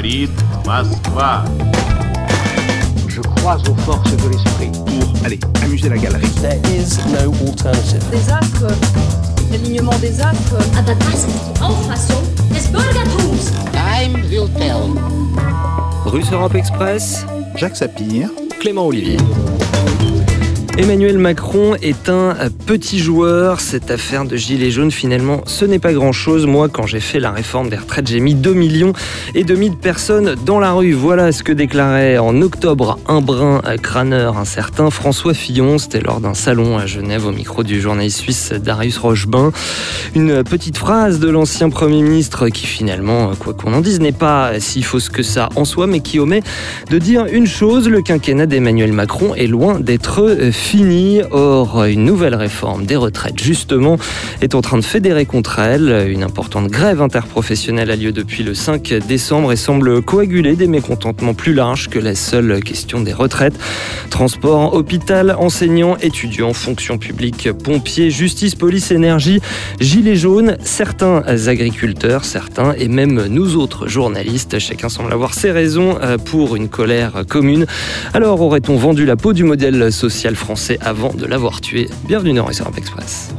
[0.00, 0.30] говорит
[0.64, 1.44] Москва.
[3.08, 4.70] Je crois aux forces de l'esprit.
[4.72, 6.26] Pour, allez, amuser la galerie.
[6.40, 8.02] There is no alternative.
[8.10, 8.72] des astres,
[9.50, 10.56] l'alignement des astres.
[10.78, 12.22] Aber das ist die Auffassung
[12.54, 13.52] des Bürgertums.
[13.72, 14.94] Time will tell.
[16.06, 18.30] Russe Europe Express, Jacques Sapir.
[18.60, 19.18] Clément Olivier.
[20.77, 22.33] Emmanuel Macron est un
[22.65, 23.59] petit joueur.
[23.59, 26.45] Cette affaire de Gilets jaunes, finalement, ce n'est pas grand-chose.
[26.45, 28.93] Moi, quand j'ai fait la réforme des retraites, j'ai mis 2 millions
[29.35, 30.93] et demi de personnes dans la rue.
[30.93, 35.77] Voilà ce que déclarait en octobre un brin crâneur, un certain François Fillon.
[35.77, 39.51] C'était lors d'un salon à Genève au micro du journaliste suisse Darius Rochebain.
[40.15, 44.59] Une petite phrase de l'ancien Premier ministre qui, finalement, quoi qu'on en dise, n'est pas
[44.59, 46.43] si fausse que ça en soi, mais qui omet
[46.89, 50.37] de dire une chose le quinquennat d'Emmanuel Macron est loin d'être.
[51.31, 53.97] Or, une nouvelle réforme des retraites, justement,
[54.41, 56.07] est en train de fédérer contre elle.
[56.09, 61.33] Une importante grève interprofessionnelle a lieu depuis le 5 décembre et semble coaguler des mécontentements
[61.33, 63.59] plus larges que la seule question des retraites.
[64.09, 69.41] Transport, hôpital, enseignants, étudiants, fonction publique, pompiers, justice, police, énergie,
[69.81, 74.57] gilets jaunes, certains agriculteurs, certains et même nous autres journalistes.
[74.59, 77.65] Chacun semble avoir ses raisons euh, pour une colère commune.
[78.13, 80.50] Alors aurait-on vendu la peau du modèle social français?
[80.81, 83.33] Avant de l'avoir tué Bienvenue dans Europe Express.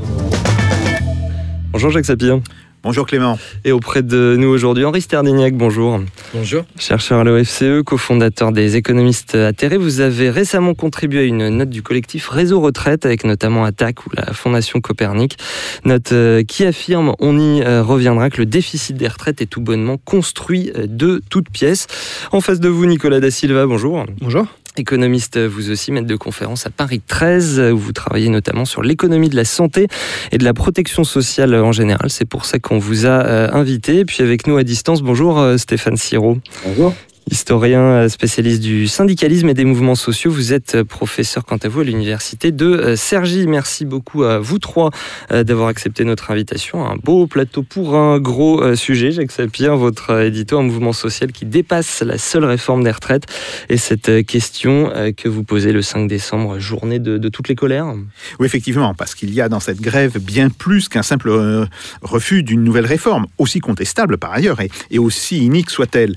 [1.70, 2.40] Bonjour Jacques Sapir.
[2.82, 3.38] Bonjour Clément.
[3.64, 6.00] Et auprès de nous aujourd'hui, Henri Sterdignac, bonjour.
[6.32, 6.64] Bonjour.
[6.78, 11.82] Chercheur à l'OFCE, cofondateur des économistes atterrés, vous avez récemment contribué à une note du
[11.82, 15.36] collectif Réseau Retraite, avec notamment ATTAC ou la Fondation Copernic.
[15.84, 19.60] Note euh, qui affirme, on y euh, reviendra, que le déficit des retraites est tout
[19.60, 21.86] bonnement construit euh, de toutes pièces.
[22.32, 24.06] En face de vous, Nicolas Da Silva, bonjour.
[24.18, 24.46] Bonjour.
[24.76, 29.28] Économiste, vous aussi, maître de conférence à Paris 13, où vous travaillez notamment sur l'économie
[29.28, 29.86] de la santé
[30.30, 32.10] et de la protection sociale en général.
[32.10, 34.04] C'est pour ça qu'on vous a euh, invité.
[34.04, 36.38] Puis avec nous à distance, bonjour euh, Stéphane Siro.
[36.64, 36.94] Bonjour.
[37.30, 41.68] Historien euh, spécialiste du syndicalisme et des mouvements sociaux, vous êtes euh, professeur quant à
[41.68, 43.46] vous à l'université de euh, Cergy.
[43.46, 44.90] Merci beaucoup à vous trois
[45.30, 46.84] d'avoir accepté notre invitation.
[46.84, 49.12] Un beau plateau pour un gros sujet.
[49.12, 53.24] Jacques Sapir, votre édito, un mouvement social qui dépasse la seule réforme des retraites
[53.68, 57.94] et cette question que vous posez le 5 décembre, journée de, toutes les colères.
[58.38, 61.66] Oui, effectivement, parce qu'il y a dans cette grève bien plus qu'un simple
[62.02, 66.14] refus d'une nouvelle réforme, aussi contestable par ailleurs et, et aussi inique soit-elle.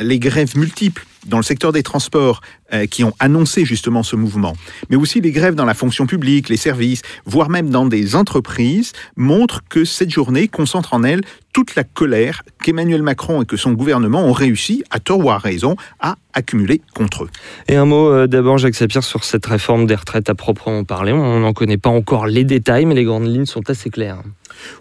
[0.00, 2.40] Les grèves multiples dans le secteur des transports
[2.72, 4.54] euh, qui ont annoncé justement ce mouvement,
[4.88, 8.92] mais aussi les grèves dans la fonction publique, les services, voire même dans des entreprises,
[9.16, 11.22] montrent que cette journée concentre en elle
[11.52, 15.38] toute la colère qu'Emmanuel Macron et que son gouvernement ont réussi, à tort ou à
[15.38, 17.30] raison, à accumuler contre eux.
[17.68, 21.12] Et un mot euh, d'abord, Jacques Sapir, sur cette réforme des retraites à proprement parler.
[21.12, 24.22] On n'en connaît pas encore les détails, mais les grandes lignes sont assez claires.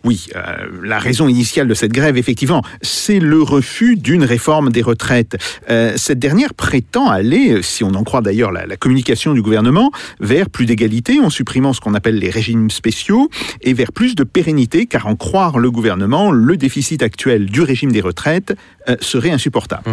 [0.04, 0.42] Oui, euh,
[0.84, 5.38] la raison initiale de cette grève, effectivement, c'est le refus d'une réforme des retraites.
[5.70, 9.92] Euh, cette dernière prétend aller, si on en croit d'ailleurs la, la communication du gouvernement,
[10.20, 13.30] vers plus d'égalité en supprimant ce qu'on appelle les régimes spéciaux
[13.62, 17.92] et vers plus de pérennité, car en croire le gouvernement, le déficit actuel du régime
[17.92, 18.56] des retraites
[18.88, 19.84] euh, serait insupportable.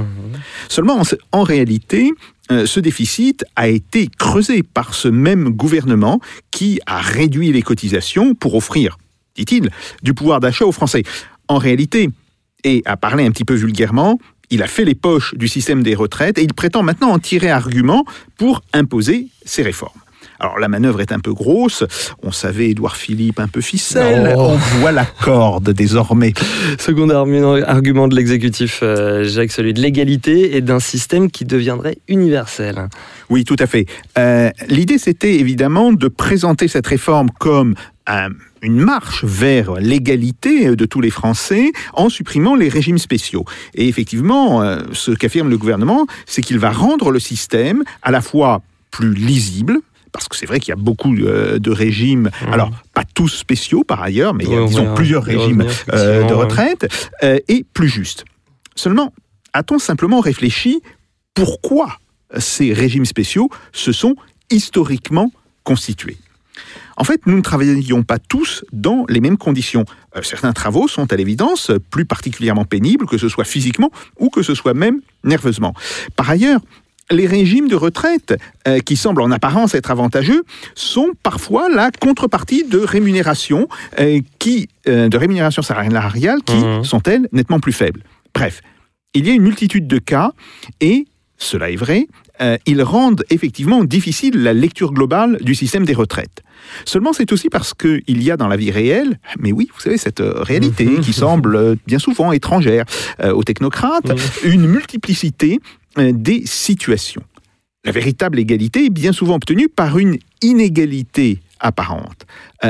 [0.68, 2.12] Seulement, en, en réalité,
[2.50, 6.20] euh, ce déficit a été creusé par ce même gouvernement
[6.50, 8.98] qui a réduit les cotisations pour offrir,
[9.36, 9.70] dit-il,
[10.02, 11.02] du pouvoir d'achat aux Français.
[11.48, 12.10] En réalité,
[12.64, 14.18] et à parler un petit peu vulgairement,
[14.50, 17.50] il a fait les poches du système des retraites et il prétend maintenant en tirer
[17.50, 18.04] argument
[18.38, 19.98] pour imposer ses réformes.
[20.38, 21.82] Alors la manœuvre est un peu grosse,
[22.22, 24.50] on savait Édouard Philippe un peu ficelle, Oh.
[24.50, 26.34] on voit la corde désormais.
[26.78, 31.96] Second argu- argument de l'exécutif, euh, Jacques, celui de l'égalité et d'un système qui deviendrait
[32.06, 32.88] universel.
[33.30, 33.86] Oui, tout à fait.
[34.18, 37.74] Euh, L'idée, c'était évidemment de présenter cette réforme comme
[38.06, 38.28] un-
[38.62, 43.44] une marche vers l'égalité de tous les Français en supprimant les régimes spéciaux.
[43.74, 48.20] Et effectivement, euh, ce qu'affirme le gouvernement, c'est qu'il va rendre le système à la
[48.20, 49.80] fois plus lisible,
[50.16, 53.84] parce que c'est vrai qu'il y a beaucoup euh, de régimes, alors pas tous spéciaux
[53.84, 56.88] par ailleurs, mais il y a disons, plusieurs régimes euh, de retraite,
[57.22, 58.24] euh, et plus juste.
[58.74, 59.12] Seulement,
[59.52, 60.80] a-t-on simplement réfléchi
[61.34, 61.98] pourquoi
[62.38, 64.16] ces régimes spéciaux se sont
[64.50, 65.30] historiquement
[65.64, 66.16] constitués?
[66.96, 69.84] En fait, nous ne travaillions pas tous dans les mêmes conditions.
[70.16, 74.42] Euh, certains travaux sont à l'évidence plus particulièrement pénibles, que ce soit physiquement ou que
[74.42, 75.74] ce soit même nerveusement.
[76.16, 76.60] Par ailleurs,
[77.10, 78.34] les régimes de retraite,
[78.66, 80.42] euh, qui semblent en apparence être avantageux,
[80.74, 83.68] sont parfois la contrepartie de rémunérations
[84.00, 86.84] euh, qui, de rémunérations salariales qui Mhm.
[86.84, 88.02] sont elles nettement plus faibles.
[88.34, 88.60] Bref,
[89.14, 90.32] il y a une multitude de cas
[90.80, 91.06] et
[91.38, 92.06] cela est vrai,
[92.40, 96.42] euh, ils rendent effectivement difficile la lecture globale du système des retraites.
[96.84, 99.98] Seulement, c'est aussi parce qu'il y a dans la vie réelle, mais oui, vous savez,
[99.98, 102.84] cette euh, réalité qui semble euh, bien souvent étrangère
[103.20, 104.12] euh, aux technocrates,
[104.44, 105.60] une multiplicité
[105.98, 107.22] euh, des situations.
[107.84, 112.26] La véritable égalité est bien souvent obtenue par une inégalité apparente.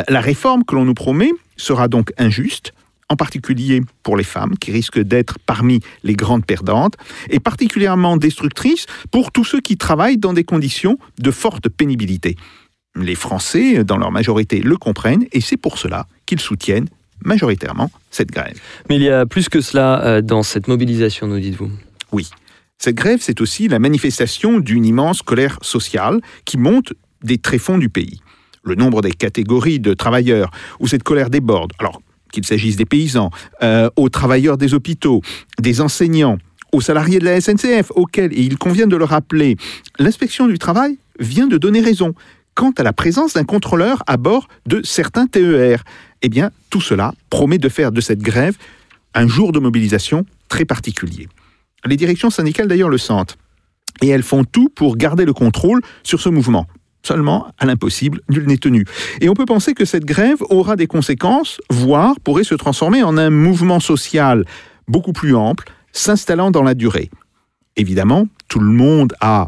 [0.08, 2.74] La réforme que l'on nous promet sera donc injuste,
[3.08, 6.94] en particulier pour les femmes, qui risquent d'être parmi les grandes perdantes,
[7.30, 12.36] et particulièrement destructrice pour tous ceux qui travaillent dans des conditions de forte pénibilité.
[12.96, 16.88] Les Français, dans leur majorité, le comprennent, et c'est pour cela qu'ils soutiennent
[17.24, 18.58] majoritairement cette grève.
[18.88, 21.70] Mais il y a plus que cela euh, dans cette mobilisation, nous dites-vous?
[22.12, 22.28] Oui.
[22.78, 26.92] Cette grève, c'est aussi la manifestation d'une immense colère sociale qui monte
[27.22, 28.20] des tréfonds du pays.
[28.64, 30.50] Le nombre des catégories de travailleurs
[30.80, 33.30] où cette colère déborde, alors qu'il s'agisse des paysans,
[33.62, 35.22] euh, aux travailleurs des hôpitaux,
[35.60, 36.38] des enseignants,
[36.72, 39.56] aux salariés de la SNCF, auxquels, il convient de le rappeler,
[39.98, 42.14] l'inspection du travail vient de donner raison
[42.54, 45.84] quant à la présence d'un contrôleur à bord de certains TER.
[46.22, 48.56] Eh bien, tout cela promet de faire de cette grève
[49.14, 51.28] un jour de mobilisation très particulier.
[51.84, 53.38] Les directions syndicales d'ailleurs le sentent.
[54.02, 56.66] Et elles font tout pour garder le contrôle sur ce mouvement.
[57.06, 58.84] Seulement, à l'impossible, nul n'est tenu.
[59.20, 63.16] Et on peut penser que cette grève aura des conséquences, voire pourrait se transformer en
[63.16, 64.44] un mouvement social
[64.88, 67.08] beaucoup plus ample, s'installant dans la durée.
[67.76, 69.46] Évidemment, tout le monde a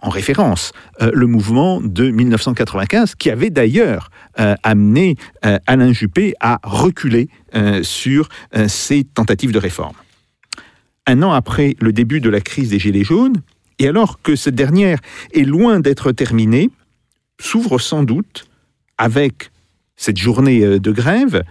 [0.00, 0.70] en référence
[1.02, 7.28] euh, le mouvement de 1995 qui avait d'ailleurs euh, amené euh, Alain Juppé à reculer
[7.82, 8.28] sur
[8.66, 9.94] ses tentatives de réforme.
[11.06, 13.40] Un an après le début de la crise des Gilets jaunes,
[13.78, 14.98] et alors que cette dernière
[15.32, 16.70] est loin d'être terminée,
[17.38, 18.48] s'ouvre sans doute,
[18.98, 19.50] avec
[19.96, 21.42] cette journée euh, de grève,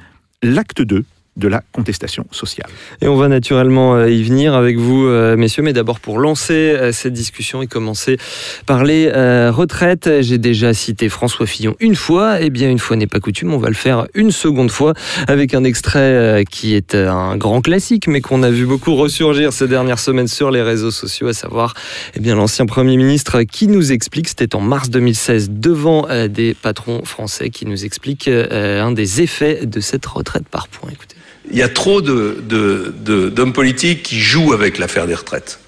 [0.41, 1.05] l'acte 2
[1.37, 2.69] de la contestation sociale.
[3.01, 6.53] Et on va naturellement euh, y venir avec vous, euh, messieurs, mais d'abord pour lancer
[6.53, 8.17] euh, cette discussion et commencer
[8.65, 9.11] par les
[9.49, 10.21] retraites.
[10.21, 13.57] J'ai déjà cité François Fillon une fois, et bien une fois n'est pas coutume, on
[13.57, 14.93] va le faire une seconde fois
[15.27, 19.67] avec un extrait qui est un grand classique, mais qu'on a vu beaucoup ressurgir ces
[19.67, 21.73] dernières semaines sur les réseaux sociaux, à savoir
[22.15, 27.49] eh l'ancien Premier ministre qui nous explique, c'était en mars 2016, devant des patrons français,
[27.49, 30.89] qui nous explique un des effets de cette retraite par points.
[30.91, 31.15] Écoutez.
[31.51, 35.59] Il y a trop de, de- de- d'hommes politiques qui jouent avec l'affaire des retraites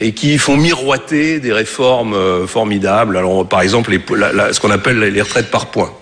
[0.00, 3.16] et qui font miroiter des réformes euh, formidables.
[3.16, 5.92] Alors, par exemple, ce qu'on appelle les retraites par points.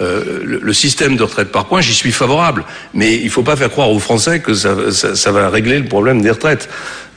[0.00, 2.64] Euh, le, système de retraite par points, j'y suis favorable,
[2.94, 6.22] mais il ne faut pas faire croire aux Français que ça va régler le problème
[6.22, 6.68] des retraites.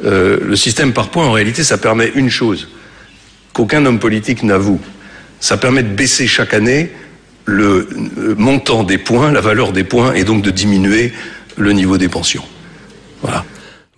[0.04, 2.68] Euh, le système par points, en réalité, ça permet une chose
[3.54, 4.82] qu'aucun homme politique n'avoue.
[5.40, 6.92] Ça permet de baisser chaque année
[7.46, 7.88] le
[8.18, 11.12] euh, montant des points, la valeur des points, et donc de diminuer
[11.58, 12.44] le niveau des pensions.
[13.22, 13.46] Voilà.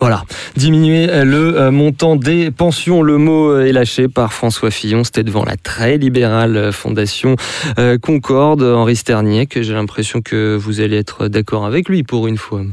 [0.02, 0.24] Voilà,
[0.58, 5.24] diminuer le euh, montant des pensions, le mot euh, est lâché par François Fillon, c'était
[5.24, 7.38] devant la très libérale euh, fondation
[7.80, 12.28] euh, Concorde, Henri Sternier, que j'ai l'impression que vous allez être d'accord avec lui pour
[12.28, 12.64] une fois.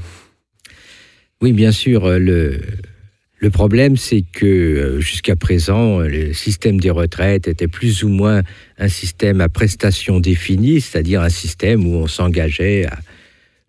[1.41, 2.07] Oui, bien sûr.
[2.07, 2.61] euh, Le,
[3.43, 8.43] le problème, c'est que euh, jusqu'à présent, le système des retraites était plus ou moins
[8.79, 13.01] un système à prestations définies, c'est-à-dire un système où on s'engageait à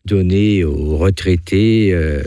[0.05, 2.21] donner aux retraités euh,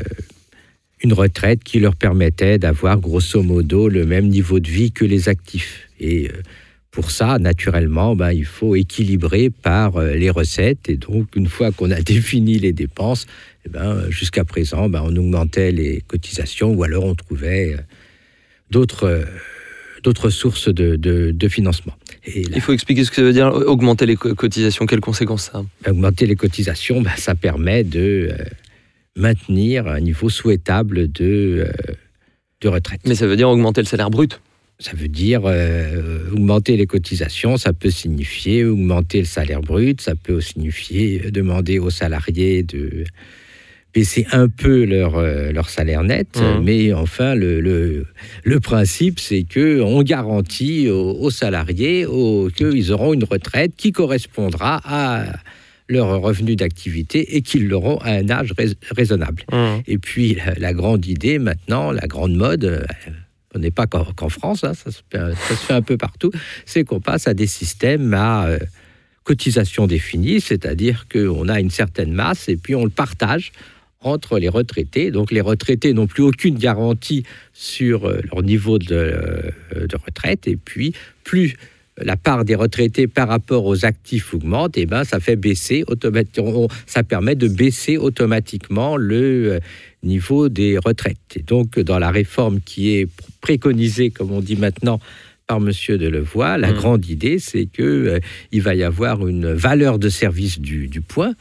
[1.04, 5.28] une retraite qui leur permettait d'avoir grosso modo le même niveau de vie que les
[5.28, 5.88] actifs.
[6.02, 6.26] Euh,
[6.96, 10.88] pour ça, naturellement, ben, il faut équilibrer par euh, les recettes.
[10.88, 13.26] Et donc, une fois qu'on a défini les dépenses,
[13.66, 17.82] eh ben, jusqu'à présent, ben, on augmentait les cotisations ou alors on trouvait euh,
[18.70, 19.24] d'autres euh,
[20.04, 21.92] d'autres sources de, de- de financement.
[22.24, 25.00] Et là, Il faut expliquer ce que ça veut dire, augmenter les co- cotisations, quelles
[25.00, 25.90] conséquences ça a?
[25.90, 28.44] Augmenter les cotisations, ben, ça permet de euh,
[29.16, 31.92] maintenir un niveau souhaitable de, euh,
[32.62, 33.00] de retraite.
[33.06, 34.40] Mais ça veut dire augmenter le salaire brut.
[34.78, 40.14] Ça veut dire euh, augmenter les cotisations, ça peut signifier augmenter le salaire brut, ça
[40.14, 43.04] peut signifier euh, demander aux salariés de
[43.94, 46.28] baisser un peu leur, euh, leur salaire net.
[46.38, 46.62] Mhm.
[46.62, 48.04] Mais enfin, le, le,
[48.44, 53.92] le principe, c'est que on garantit aux, aux salariés aux- qu'ils auront une retraite qui
[53.92, 55.24] correspondra à
[55.88, 59.42] leur revenu d'activité et qu'ils l'auront à un âge rais- raisonnable.
[59.86, 62.84] Et puis la, la grande idée maintenant, la grande mode,
[63.56, 66.30] on n'est pas qu'en France, hein, ça, se fait, un peu partout,
[66.66, 68.58] c'est qu'on passe à des systèmes à euh,
[69.24, 73.52] cotisation définie, c'est-à-dire qu'on a une certaine masse et puis on le partage
[74.00, 75.10] entre les retraités.
[75.10, 80.46] Donc les retraités n'ont plus aucune garantie sur euh, leur niveau de, euh, de retraite
[80.46, 80.92] et puis
[81.24, 81.56] plus
[81.98, 86.68] la part des retraités par rapport aux actifs augmente, et ben ça fait baisser automatiquement,
[86.84, 89.60] ça permet de baisser automatiquement le
[90.02, 91.16] niveau des retraites.
[91.36, 94.98] Et donc dans la réforme qui est pr- préconisé, comme on dit maintenant,
[95.46, 96.58] par Monsieur Delevoye.
[96.58, 96.74] La Mm.
[96.74, 98.18] grande idée, c'est que euh,
[98.50, 101.34] il va y avoir une valeur de service du, du point,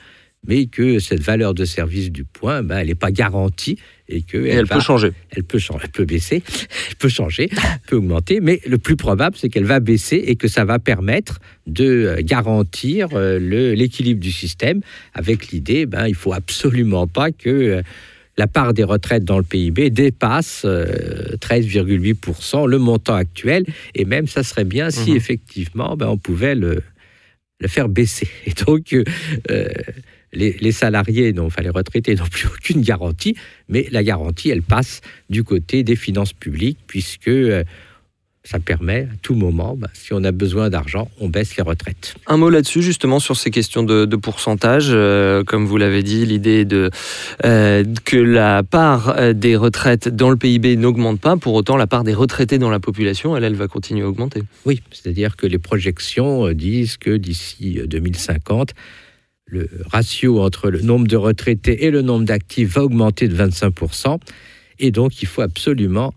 [0.47, 4.37] mais que cette valeur de service du point, ben, elle n'est pas garantie et que
[4.37, 5.13] Et elle va- peut changer.
[5.31, 6.43] elle peut changer, elle peut baisser,
[6.89, 10.35] elle peut changer, elle peut augmenter, mais le plus probable, c'est qu'elle va baisser et
[10.35, 13.39] que ça va permettre de euh, garantir euh,
[13.73, 14.81] l'équilibre du système
[15.15, 17.81] avec l'idée, ben, il faut absolument pas que euh,
[18.37, 24.27] la part des retraites dans le PIB dépasse euh, 13,8%, le montant actuel, et même
[24.27, 25.17] ça serait bien si Mhm.
[25.17, 26.81] effectivement ben, on pouvait le,
[27.59, 28.27] le faire baisser.
[28.45, 29.03] Et donc, euh,
[29.51, 29.67] euh,
[30.33, 33.35] les, les salariés, non, enfin les retraités n'ont plus aucune garantie,
[33.69, 34.99] mais la garantie, elle passe
[35.29, 37.63] du côté des finances publiques, puisque euh,
[38.45, 42.15] ça permet à tout moment, ben, si on a besoin d'argent, on baisse les retraites.
[42.27, 44.89] Un mot là-dessus, justement, sur ces questions de, de pourcentage.
[44.91, 46.91] Euh, comme vous l'avez dit, l'idée de,
[47.43, 51.37] euh, que la part euh, des retraites dans le PIB n'augmente pas.
[51.37, 54.43] Pour autant, la part des retraités dans la population, elle, elle va continuer à augmenter.
[54.65, 58.73] Oui, c'est-à-dire que les projections disent que d'ici euh, 2050,
[59.47, 64.19] le ratio entre le nombre de retraités et le nombre d'actifs va augmenter de 25%.
[64.79, 66.13] Et donc, il faut absolument,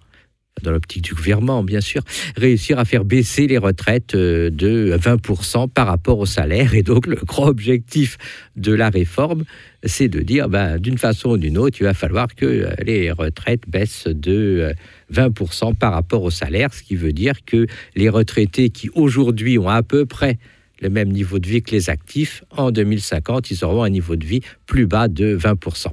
[0.63, 2.03] dans l'optique du gouvernement, bien sûr,
[2.37, 6.75] réussir à faire baisser les retraites euh, de 20% par rapport au salaire.
[6.75, 8.19] Et donc, le grand objectif
[8.57, 9.45] de la réforme,
[9.85, 13.11] c'est de dire, ben, d'une façon ou d'une autre, il va falloir que euh, les
[13.13, 14.73] retraites baissent de euh,
[15.13, 19.69] 20% par rapport au salaire, ce qui veut dire que les retraités qui aujourd'hui ont
[19.69, 20.39] à peu près
[20.81, 24.25] le même niveau de vie que les actifs, en 2050, ils auront un niveau de
[24.25, 25.89] vie plus bas de 20%.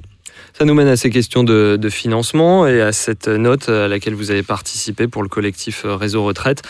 [0.58, 4.30] Ça nous mène à ces questions de, financement et à cette note à laquelle vous
[4.30, 6.62] avez participé pour le collectif Réseau Retraite.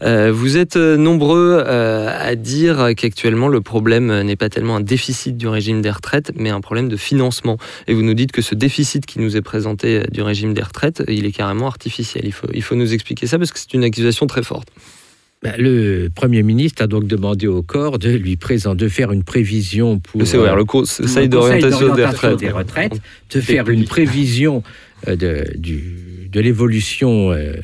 [0.00, 5.36] Euh, vous êtes nombreux euh, à dire qu'actuellement le problème n'est pas tellement un déficit
[5.36, 7.58] du régime des retraites, mais un problème de financement.
[7.86, 10.62] Et vous nous dites que ce déficit qui nous est présenté euh, du régime des
[10.62, 12.24] retraites, il est carrément artificiel.
[12.24, 14.68] Il faut, il faut nous expliquer ça parce que c'est une accusation très forte.
[15.42, 19.24] Ben, Le Premier ministre a donc demandé au corps de lui présenter, de faire une
[19.24, 22.38] prévision pour Le COR, euh, le Conseil d'orientation des retraites.
[22.38, 24.62] des retraites, de faire une prévision
[25.08, 27.54] euh, de, l'évolution euh,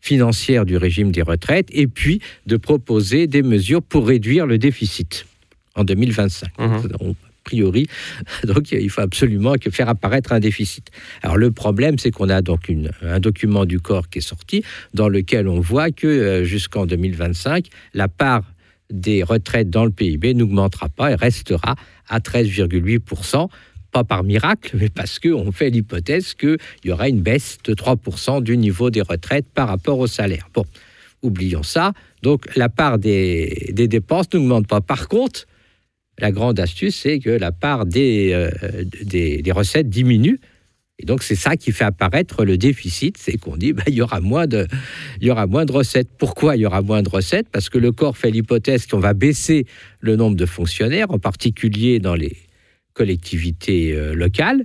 [0.00, 5.26] financière du régime des retraites et puis de proposer des mesures pour réduire le déficit
[5.74, 6.48] en 2025.
[6.58, 6.82] Mhm.
[6.88, 7.86] Donc, a priori,
[8.44, 10.90] donc il faut absolument faire apparaître un déficit.
[11.22, 12.70] Alors le problème, c'est qu'on a donc
[13.02, 17.68] un document du corps qui est sorti dans lequel on voit que euh, jusqu'en 2025,
[17.94, 18.44] la part
[18.90, 21.74] des retraites dans le PIB n'augmentera pas et restera
[22.08, 23.48] à 13,8%,
[23.90, 28.42] pas par miracle, mais parce qu'on fait l'hypothèse qu'il y aura une baisse de 3%
[28.42, 30.48] du niveau des retraites par rapport au salaire.
[30.54, 30.64] Bon,
[31.22, 31.92] oublions ça.
[32.22, 34.80] Donc la part des, des dépenses n'augmente pas.
[34.80, 35.46] Par contre,
[36.18, 38.50] la grande astuce, c'est que la part des, euh,
[39.02, 40.40] des, des recettes diminue.
[40.98, 44.00] Et donc, c'est ça qui fait apparaître le déficit, c'est qu'on dit, bah, il, y
[44.00, 44.66] aura moins de,
[45.20, 46.08] il y aura moins de recettes.
[46.16, 47.48] Pourquoi il y aura moins de recettes?
[47.52, 49.66] Parce que le corps fait l'hypothèse qu'on va baisser
[50.00, 52.34] le nombre de fonctionnaires, en particulier dans les
[52.94, 54.64] collectivités euh, locales.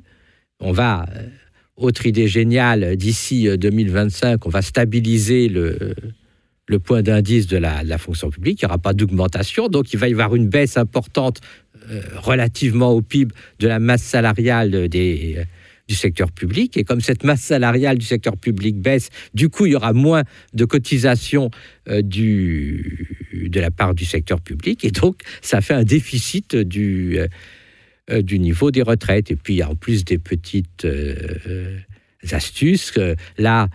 [0.62, 1.28] On va, euh,
[1.76, 5.94] autre idée géniale, d'ici euh, 2025, on va stabiliser le,
[6.72, 8.62] le point d'indice de la, fonction publique.
[8.62, 11.42] Il n'y aura pas d'augmentation, donc il va y avoir une baisse importante
[11.92, 15.44] euh, relativement au PIB de la masse salariale des,
[15.90, 16.78] du secteur public.
[16.78, 20.24] Et comme cette masse salariale du secteur public baisse, du coup, il y aura moins
[20.54, 21.52] de cotisations
[21.90, 24.86] euh, de la part du secteur public.
[24.86, 27.20] Et donc, ça fait un déficit du,
[28.10, 29.30] euh, du niveau des retraites.
[29.30, 30.88] Et puis, en plus des petites
[32.32, 32.98] astuces.
[33.38, 33.68] là,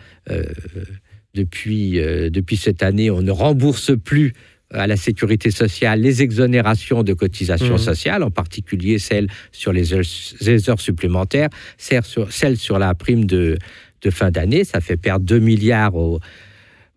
[1.37, 4.33] depuis, euh, depuis cette année, on ne rembourse plus
[4.73, 7.88] à la sécurité sociale les exonérations de cotisations Mhm.
[7.90, 10.02] sociales, en particulier celles sur les heures,
[10.40, 13.59] les heures supplémentaires, celles sur, celles sur la prime de,
[14.02, 14.64] de fin d'année.
[14.64, 16.19] Ça fait perdre 2 milliards au,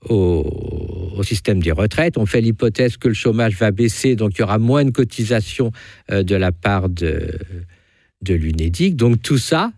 [0.09, 2.17] au, au système des retraites.
[2.17, 5.71] On fait l'hypothèse que le chômage va baisser, donc il y aura moins de cotisations
[6.11, 7.37] euh, de la part de,
[8.23, 8.95] de l'UNEDIC.
[8.95, 9.71] Donc tout ça,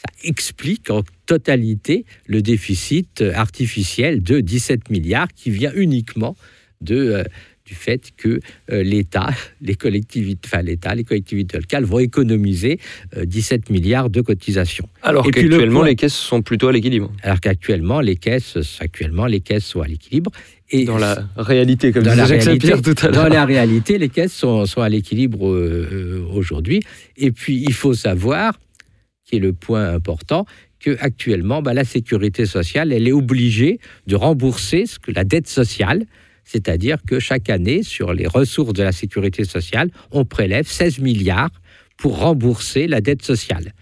[0.00, 6.36] ça explique en totalité le déficit euh, artificiel de 17 milliards qui vient uniquement
[6.80, 7.24] de, euh,
[7.66, 8.40] du fait que
[8.72, 9.28] euh, l'État,
[9.60, 12.80] les collectivités, enfin l'État, les collectivités locales vont économiser
[13.16, 14.88] euh, 17 milliards de cotisations.
[15.02, 17.12] Alors le qu'actuellement, les caisses sont plutôt à l'équilibre.
[17.22, 20.30] Alors qu'actuellement les caisses, actuellement les caisses sont à l'équilibre.
[20.72, 23.32] Et Dans la réalité, comme dans disait Jacques réalité, Sapir tout à dans l'heure.
[23.32, 26.80] la réalité, les caisses sont, sont à l'équilibre euh, euh, aujourd'hui.
[27.16, 28.54] Et puis, il faut savoir,
[29.30, 30.44] qui est le point important,
[30.80, 35.46] que actuellement, bah, la sécurité sociale, elle est obligée de rembourser ce que la dette
[35.46, 36.04] sociale,
[36.44, 41.50] c'est-à-dire que chaque année, sur les ressources de la sécurité sociale, on prélève 16 milliards
[41.96, 43.72] pour rembourser la dette sociale.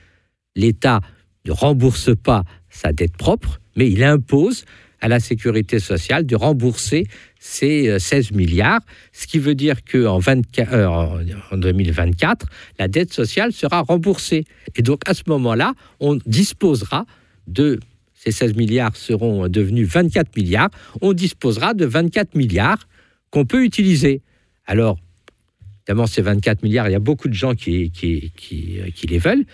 [0.54, 1.00] L'État
[1.46, 4.64] ne rembourse pas sa dette propre, mais il impose
[5.00, 7.06] à la sécurité sociale de rembourser
[7.38, 8.80] ces euh, 16 milliards,
[9.12, 12.46] ce qui veut dire qu'en en, en 2024,
[12.78, 14.44] la dette sociale sera remboursée.
[14.76, 17.06] Et donc à ce moment-là, on disposera
[17.46, 17.78] de
[18.14, 22.88] ces 16 milliards seront devenus 24 milliards, on disposera de 24 milliards
[23.30, 24.22] qu'on peut utiliser.
[24.66, 24.98] Alors,
[25.86, 29.44] évidemment, ces 24 milliards, il y a beaucoup de gens qui, qui les veulent.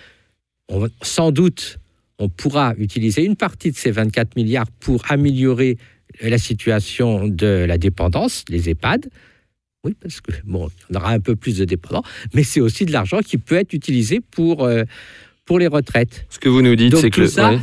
[1.03, 1.79] Sans doute,
[2.19, 5.79] on pourra utiliser une partie de ces 24 milliards pour améliorer
[6.21, 9.09] la situation de la dépendance, les EHPAD.
[9.85, 12.93] Oui, parce que bon, on aura un peu plus de dépendants, mais c'est aussi de
[12.93, 14.85] l'argent qui peut être utilisé pour, euh,
[15.45, 16.25] pour les retraites.
[16.31, 17.59] Ce que vous nous dites, c'est que ça, ouais.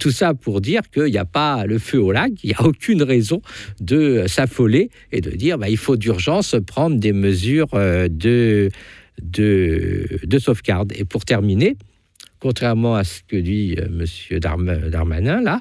[0.00, 2.62] tout ça pour dire qu'il n'y a pas le feu au lac, il n'y a
[2.62, 3.42] aucune raison
[3.78, 8.70] de s'affoler et de dire bah, il faut d'urgence prendre des mesures euh, de,
[9.20, 10.94] de, de sauvegarde.
[10.96, 11.76] Et pour terminer,
[12.40, 14.38] contrairement à ce que dit euh, M.
[14.40, 15.60] Darm- Darmanin, là,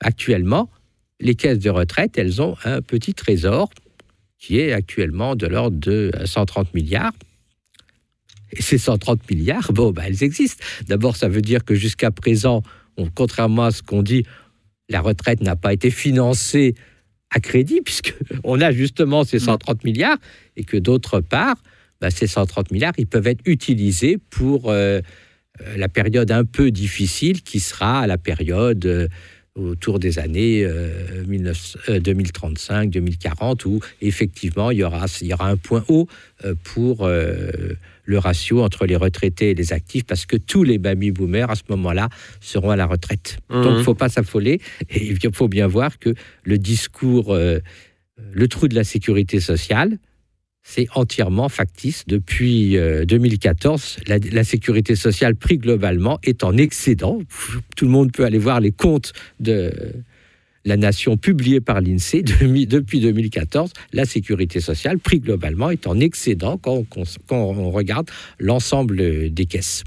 [0.00, 0.68] actuellement,
[1.22, 3.70] les caisses de retraite, elles ont un petit trésor
[4.38, 7.12] qui est actuellement de l'ordre de 130 milliards.
[8.50, 10.62] Et ces 130 milliards, bon, bah, elles existent.
[10.88, 12.62] D'abord, ça veut dire que jusqu'à présent,
[12.96, 14.24] on- contrairement à ce qu'on dit,
[14.88, 16.74] la retraite n'a pas été financée
[17.30, 20.18] à crédit, puisqu'on a justement ces 130 milliards,
[20.56, 21.56] et que d'autre part,
[22.00, 25.00] bah, ces 130 milliards, ils peuvent être utilisés pour euh,
[25.60, 29.08] euh, la période un peu difficile qui sera la période euh,
[29.54, 35.34] autour des années euh, 19 euh, 2035, 2040, où effectivement il y aura, il y
[35.34, 36.08] aura un point haut
[36.44, 37.50] euh, pour euh,
[38.04, 41.54] le ratio entre les retraités et les actifs, parce que tous les baby boomers à
[41.54, 42.08] ce moment-là
[42.40, 43.38] seront à la retraite.
[43.50, 47.60] Donc il ne faut pas s'affoler, et il faut bien voir que le discours, euh,
[48.32, 49.98] le trou de la sécurité sociale,
[50.62, 52.04] c'est entièrement factice.
[52.06, 57.20] Depuis euh, 2014, la, la sécurité sociale pris globalement est en excédent.
[57.76, 59.72] Tout le monde peut aller voir les comptes de
[60.64, 62.22] la nation publiés par l'INSEE.
[62.72, 66.84] Depuis 2014, la sécurité sociale pris globalement est en excédent quand
[67.30, 69.84] on, regarde l'ensemble des caisses.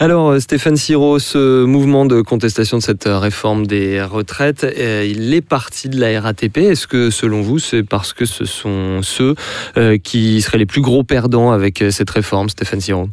[0.00, 5.04] Alors, euh, Stéphane Siro, ce mouvement de contestation de cette euh, réforme des retraites, euh,
[5.04, 6.58] il est parti de la RATP.
[6.58, 9.34] Est-ce que, selon vous, c'est parce que ce sont ceux
[10.04, 13.08] qui seraient les plus gros perdants avec cette réforme, Stéphane Siro?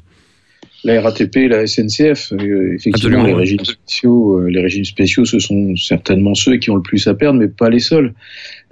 [0.85, 2.31] La RATP et la SNCF.
[2.33, 6.69] Euh, effectivement, Absolument, les régimes spéciaux, euh, les régimes spéciaux, ce sont certainement ceux qui
[6.69, 8.13] ont le plus à perdre, mais pas les seuls.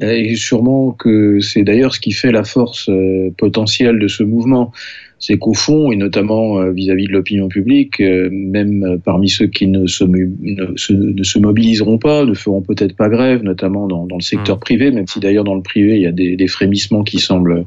[0.01, 2.89] Euh, Et sûrement que c'est d'ailleurs ce qui fait la force
[3.37, 4.71] potentielle de ce mouvement.
[5.17, 10.03] C'est qu'au fond, et notamment vis-à-vis de l'opinion publique, même parmi ceux qui ne se,
[10.03, 14.21] ne se, ne se mobiliseront pas, ne feront peut-être pas grève, notamment dans, dans le
[14.21, 17.19] secteur privé, même si d'ailleurs dans le privé, il y a des, des frémissements qui
[17.19, 17.65] semblent,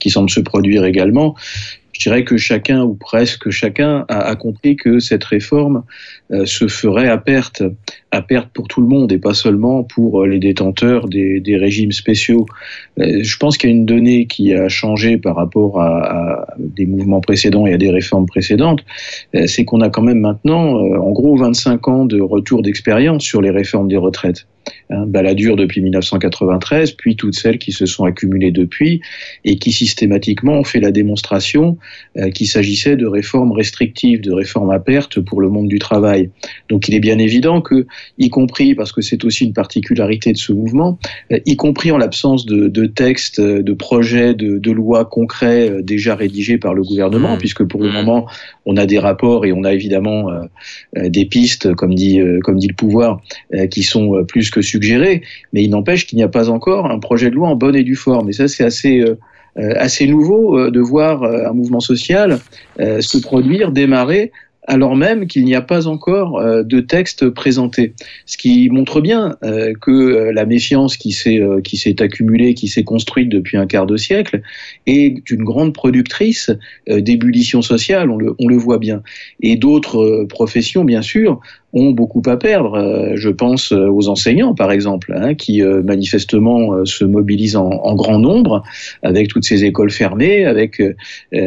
[0.00, 1.36] qui semblent se produire également
[1.96, 5.82] je dirais que chacun ou presque chacun a, compris que cette réforme
[6.30, 7.62] euh, se ferait à perte,
[8.10, 11.92] à perte pour tout le monde et pas seulement pour euh, les détenteurs des régimes
[11.92, 12.46] spéciaux.
[13.00, 16.86] Euh, je pense qu'il y a une donnée qui a changé par rapport à, des
[16.86, 18.84] mouvements précédents et à des réformes précédentes,
[19.34, 23.22] euh, c'est qu'on a quand même maintenant, euh, en gros, 25 ans de retour d'expérience
[23.22, 24.46] sur les réformes des retraites.
[24.90, 29.00] Hein, Balladur depuis 1993, puis toutes celles qui se sont accumulées depuis
[29.44, 31.78] et qui systématiquement ont fait la démonstration
[32.34, 36.30] qu'il s'agissait de réformes restrictives, de réformes à perte pour le monde du travail.
[36.68, 37.86] Donc il est bien évident que,
[38.18, 40.98] y compris, parce que c'est aussi une particularité de ce mouvement,
[41.30, 45.82] y compris en l'absence de, de textes, euh, de projets, de, de lois concrets euh,
[45.82, 47.38] déjà rédigés par le gouvernement, Mmh.
[47.38, 47.92] puisque pour le Mmh.
[47.92, 48.26] moment,
[48.64, 52.58] on a des rapports et on a évidemment euh, des pistes, comme dit, euh, comme
[52.58, 53.20] dit le pouvoir,
[53.54, 55.22] euh, qui sont plus que suggérées,
[55.52, 57.82] mais il n'empêche qu'il n'y a pas encore un projet de loi en bonne et
[57.84, 58.28] due forme.
[58.30, 59.04] Et ça, c'est assez...
[59.56, 62.40] assez nouveau de voir un mouvement social
[62.78, 64.30] se produire, démarrer,
[64.66, 67.94] alors même qu'il n'y a pas encore euh, de texte présenté.
[68.26, 73.28] Ce qui montre bien euh, que euh, la méfiance qui s'est accumulée, qui s'est construite
[73.28, 74.42] depuis un quart de siècle,
[74.86, 76.50] est une grande productrice
[76.88, 78.10] d'ébullition sociale.
[78.10, 79.02] On le, voit bien.
[79.40, 81.40] Et d'autres professions, bien sûr,
[81.76, 82.74] ont beaucoup à perdre.
[82.74, 87.94] Euh, je pense euh, aux enseignants, par exemple, hein, qui euh, manifestement se mobilisent en,
[87.94, 88.62] grand nombre
[89.02, 90.82] avec toutes ces écoles fermées, avec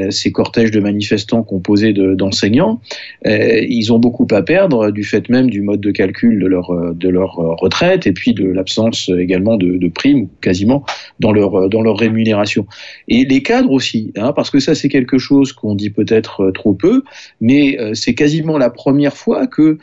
[0.10, 2.82] ces cortèges de manifestants composés de- d'enseignants.
[3.26, 7.10] Ils ont beaucoup à perdre du fait même du mode de calcul de leur, de
[7.10, 10.84] leur retraite et puis de l'absence également de, primes, quasiment,
[11.20, 12.66] dans leur, dans leur rémunération.
[13.08, 16.74] Et les cadres aussi, hein, parce que ça c'est quelque chose qu'on dit peut-être trop
[16.74, 17.04] peu,
[17.42, 19.78] mais c'est quasiment la première fois que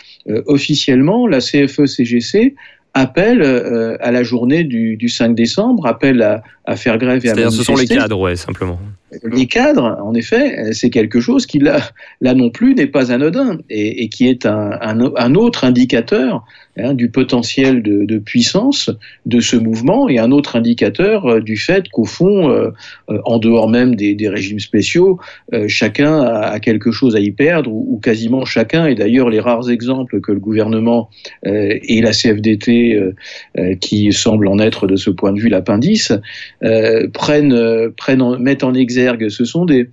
[0.46, 2.55] officiellement la E CFE-CGC
[2.96, 7.29] appelle euh, à la journée du, du 5 décembre, appelle à, à faire grève et
[7.29, 8.01] à C'est-à-dire, ce sont les manifester.
[8.01, 8.79] cadres, ouais, simplement.
[9.22, 11.81] Les cadres, en effet, euh, c'est quelque chose qui, là,
[12.22, 16.44] là non plus, n'est pas anodin et, et qui est un, un, un autre indicateur
[16.78, 18.90] hein, du potentiel de, puissance
[19.26, 22.70] de ce mouvement et un autre indicateur euh, du fait qu'au fond, euh,
[23.10, 25.20] euh, en dehors même des, régimes spéciaux,
[25.68, 28.86] chacun a, quelque chose à y perdre ou, quasiment chacun.
[28.86, 31.08] Et d'ailleurs, les rares exemples que le gouvernement
[31.44, 33.00] et la CFDT,
[33.80, 36.12] qui semblent en être de ce point de vue l'appendice,
[37.12, 39.86] prennent, prennent en, mettent en exergue, ce sont des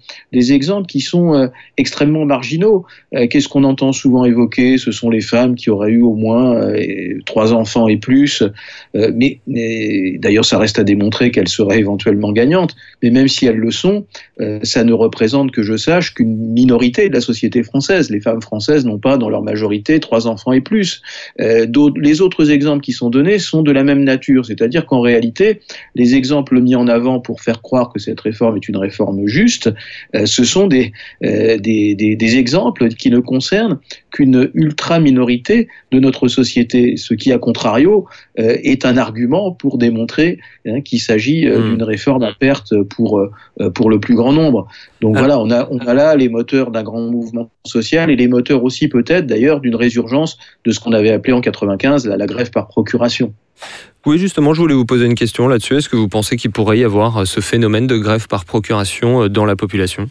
[0.54, 2.86] exemples qui sont extrêmement marginaux.
[3.30, 4.78] Qu'est-ce qu'on entend souvent évoquer?
[4.80, 8.44] Ce sont les femmes qui auraient eu au moins euh, trois enfants et plus.
[8.96, 9.40] Euh, mais,
[10.20, 12.76] d'ailleurs, ça reste à démontrer qu'elles seraient éventuellement gagnantes.
[13.02, 14.06] Mais même si elles le sont,
[14.42, 18.10] euh, ça ne représente que je sache qu'une minorité de la société française.
[18.10, 21.02] Les femmes françaises n'ont pas dans leur majorité trois enfants et plus.
[21.38, 25.62] les autres exemples qui sont donnés sont de la même nature, c'est-à-dire qu'en réalité,
[25.96, 29.70] les exemples mis en avant pour faire croire que cette réforme est une réforme juste,
[30.26, 33.80] ce sont des exemples qui ne concernent
[34.12, 38.06] qu'une ultra minorité de notre société, ce qui, à contrario,
[38.40, 41.70] euh, est un argument pour démontrer hein, qu'il s'agit euh, mmh.
[41.70, 44.68] d'une réforme à perte pour, euh, pour le plus grand nombre.
[45.02, 45.20] Donc ah.
[45.20, 48.64] voilà, on a, on a là les moteurs d'un grand mouvement social et les moteurs
[48.64, 52.52] aussi peut-être d'ailleurs d'une résurgence de ce qu'on avait appelé en 95 la, la grève
[52.52, 53.34] par procuration.
[54.06, 55.78] Oui, justement, je voulais vous poser une question là-dessus.
[55.78, 59.46] Est-ce que vous pensez qu'il pourrait y avoir ce phénomène de grève par procuration dans
[59.46, 60.10] la population?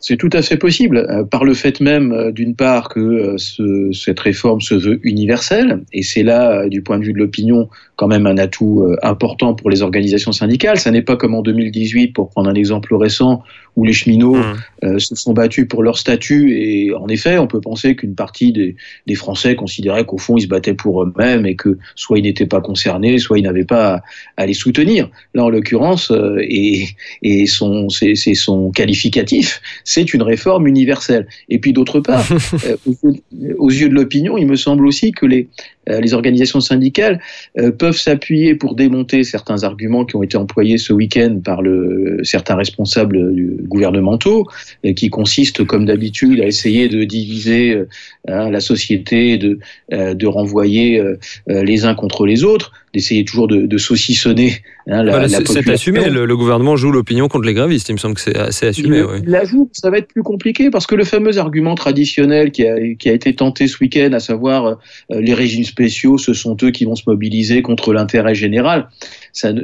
[0.00, 3.34] C'est tout à fait possible, euh, par le fait même, euh, d'une part, que euh,
[3.36, 7.68] ce, cette réforme se veut universelle, et c'est là, du point de vue de l'opinion,
[7.96, 10.78] quand même un atout important pour les organisations syndicales.
[10.78, 13.42] Ça n'est pas comme en 2018, pour prendre un exemple récent,
[13.78, 14.36] où les cheminots
[14.82, 14.98] mmh.
[14.98, 18.74] se sont battus pour leur statut, et en effet, on peut penser qu'une partie des,
[19.06, 22.46] des, Français considéraient qu'au fond, ils se battaient pour eux-mêmes, et que soit ils n'étaient
[22.46, 24.02] pas concernés, soit ils n'avaient pas à,
[24.36, 25.08] à, les soutenir.
[25.34, 26.88] Là, en l'occurrence, et,
[27.22, 31.28] et son, c'est son qualificatif, c'est une réforme universelle.
[31.48, 32.26] Et puis d'autre part,
[32.66, 32.76] euh,
[33.58, 37.20] aux, yeux de l'opinion, il me semble aussi que les, euh, les organisations syndicales
[37.58, 41.60] euh, peuvent s'appuyer pour démonter certains arguments qui ont été employés ce week-end par
[42.22, 43.32] certains responsables
[43.68, 44.46] gouvernementaux,
[44.96, 47.82] qui consistent, comme d'habitude, à essayer de diviser
[48.28, 49.58] hein, la société, de,
[49.90, 51.02] de renvoyer
[51.46, 56.08] les uns contre les autres d'essayer toujours de, de saucissonner hein, la, voilà, C'est assumé,
[56.08, 58.98] le, le, gouvernement joue l'opinion contre les grévistes, il me semble que c'est assez assumé.
[58.98, 59.18] Il, oui.
[59.26, 62.76] La joue, ça va être plus compliqué parce que le fameux argument traditionnel qui a,
[62.94, 66.70] qui a été tenté ce week-end, à savoir euh, les régimes spéciaux, ce sont eux
[66.70, 68.88] qui vont se mobiliser contre l'intérêt général,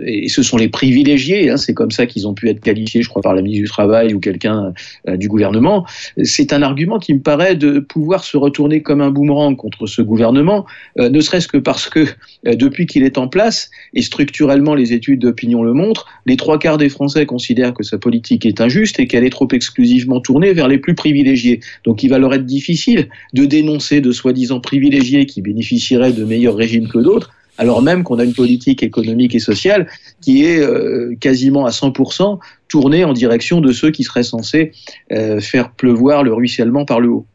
[0.06, 3.08] et ce sont les privilégiés, hein, c'est comme ça qu'ils ont pu être qualifiés, je
[3.08, 4.72] crois, par la ministre du Travail ou quelqu'un
[5.08, 5.86] euh, du gouvernement.
[6.22, 10.02] C'est un argument qui me paraît de pouvoir se retourner comme un boomerang contre ce
[10.02, 10.66] gouvernement,
[10.98, 12.06] euh, ne serait-ce que parce que
[12.46, 16.58] euh, depuis qu'il est en place, et structurellement les études d'opinion le montrent, les trois
[16.58, 20.52] quarts des Français considèrent que sa politique est injuste et qu'elle est trop exclusivement tournée
[20.52, 21.60] vers les plus privilégiés.
[21.84, 26.56] Donc il va leur être difficile de dénoncer de soi-disant privilégiés qui bénéficieraient de meilleurs
[26.56, 29.88] régimes que d'autres alors même qu'on a une politique économique et sociale
[30.20, 32.38] qui est euh, quasiment à 100%
[32.68, 34.72] tournée en direction de ceux qui seraient censés
[35.12, 37.26] euh, faire pleuvoir le ruissellement par le haut.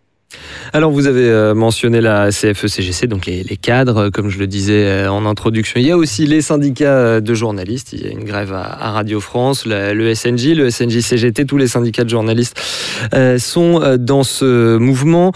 [0.72, 4.86] Alors vous avez euh, mentionné la CFE-CGC, donc les, cadres, euh, comme je le disais
[4.86, 5.80] euh, en introduction.
[5.80, 7.94] Il y a aussi les syndicats de journalistes.
[7.94, 12.04] Il y a une grève à, Radio France, le SNJ, le SNJ-CGT, tous les syndicats
[12.04, 12.60] de journalistes
[13.38, 15.32] sont dans ce mouvement.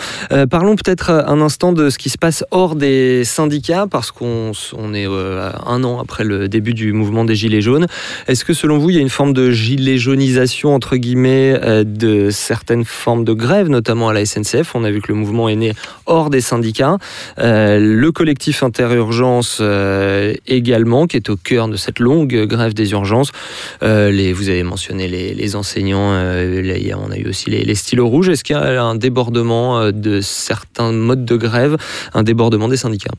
[0.50, 4.94] Parlons peut-être un instant de ce qui se passe hors des syndicats, parce qu'on on
[4.94, 7.88] est un an après le début du mouvement des Gilets jaunes.
[8.28, 12.30] Est-ce que selon vous, il y a une forme de gilet jaunisation, entre guillemets, de
[12.32, 15.74] certaines formes de grève, notamment à la SNCF a vu que le mouvement est né
[16.06, 16.98] hors des syndicats.
[17.40, 22.92] Euh, le collectif Interurgence euh, également, qui est au cœur de cette longue grève des
[22.92, 23.32] urgences.
[23.82, 28.30] Euh, vous avez mentionné les, enseignants, on a eu aussi les, les stylos rouges.
[28.30, 31.78] Est-ce qu'il y a un débordement de certains modes de grève,
[32.14, 33.14] un débordement des syndicats?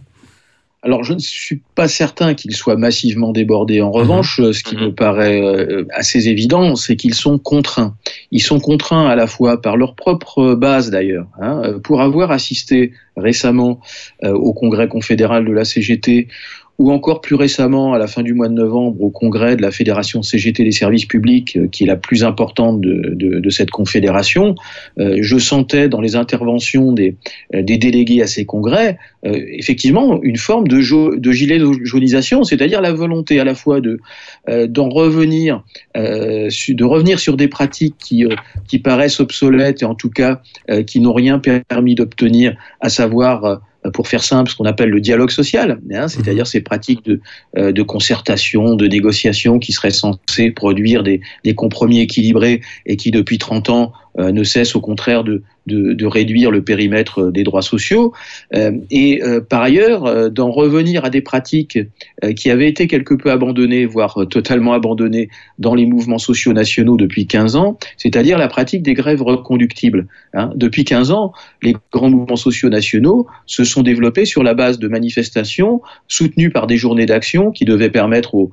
[0.85, 3.81] Alors, je ne suis pas certain qu'ils soient massivement débordés.
[3.81, 4.53] En revanche, mmh.
[4.53, 4.81] ce qui mmh.
[4.81, 7.97] me paraît euh, assez évident, c'est qu'ils sont contraints.
[8.31, 11.27] Ils sont contraints à la fois par leur propre base, d'ailleurs.
[11.41, 13.81] Hein, pour avoir assisté récemment
[14.25, 16.29] euh, au congrès confédéral de la CGT,
[16.79, 19.71] ou encore plus récemment, à la fin du mois de novembre, au congrès de la
[19.71, 23.71] Fédération CGT des services publics, euh, qui est la plus importante de, de, de cette
[23.71, 24.55] confédération,
[24.99, 27.17] euh, je sentais dans les interventions des,
[27.55, 32.45] euh, des délégués à ces congrès, euh, effectivement, une forme de, jo de gilet jaunisation,
[32.45, 34.01] c'est-à-dire la volonté à la fois de
[34.49, 35.63] euh, d'en revenir,
[35.97, 38.25] euh, de revenir sur des pratiques qui,
[38.69, 40.41] qui paraissent obsolètes et en tout cas
[40.87, 43.61] qui n'ont rien permis d'obtenir, à savoir
[43.93, 47.21] pour faire simple, ce qu'on appelle le dialogue social, hein, c'est-à-dire ces pratiques de,
[47.59, 53.11] euh, de, concertation, de négociation qui seraient censées produire des, des, compromis équilibrés et qui,
[53.11, 57.63] depuis 30 ans, euh, ne cesse au contraire de, de, réduire le périmètre des droits
[57.63, 58.13] sociaux.
[58.55, 61.79] Euh, et euh, par ailleurs, euh, d'en revenir à des pratiques
[62.23, 66.53] euh, qui avaient été quelque peu abandonnées, voire euh, totalement abandonnées dans les mouvements sociaux
[66.53, 70.07] nationaux depuis 15 ans, c'est-à-dire la pratique des grèves reconductibles.
[70.35, 70.51] Hein.
[70.55, 74.89] Depuis 15 ans, les grands mouvements sociaux nationaux se sont développés sur la base de
[74.89, 78.53] manifestations soutenues par des journées d'action qui devaient permettre aux,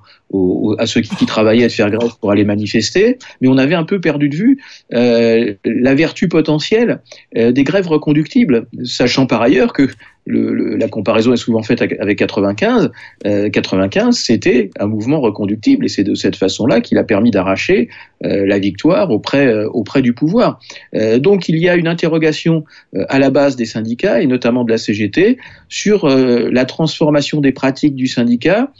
[0.77, 3.99] à ceux qui, travaillaient de faire grève pour aller manifester, mais on avait un peu
[3.99, 6.99] perdu de vue euh, la vertu potentielle
[7.37, 9.87] euh, des grèves reconductibles, sachant par ailleurs que
[10.27, 12.91] la comparaison est souvent faite avec 95.
[13.25, 17.89] Euh, 95, c'était un mouvement reconductible et c'est de cette façon-là qu'il a permis d'arracher
[18.23, 20.59] euh, la victoire auprès, euh, auprès du pouvoir.
[21.19, 22.65] Donc il y a une interrogation
[23.09, 25.37] à la base des syndicats et notamment de la CGT
[25.69, 28.71] sur la transformation des pratiques du syndicat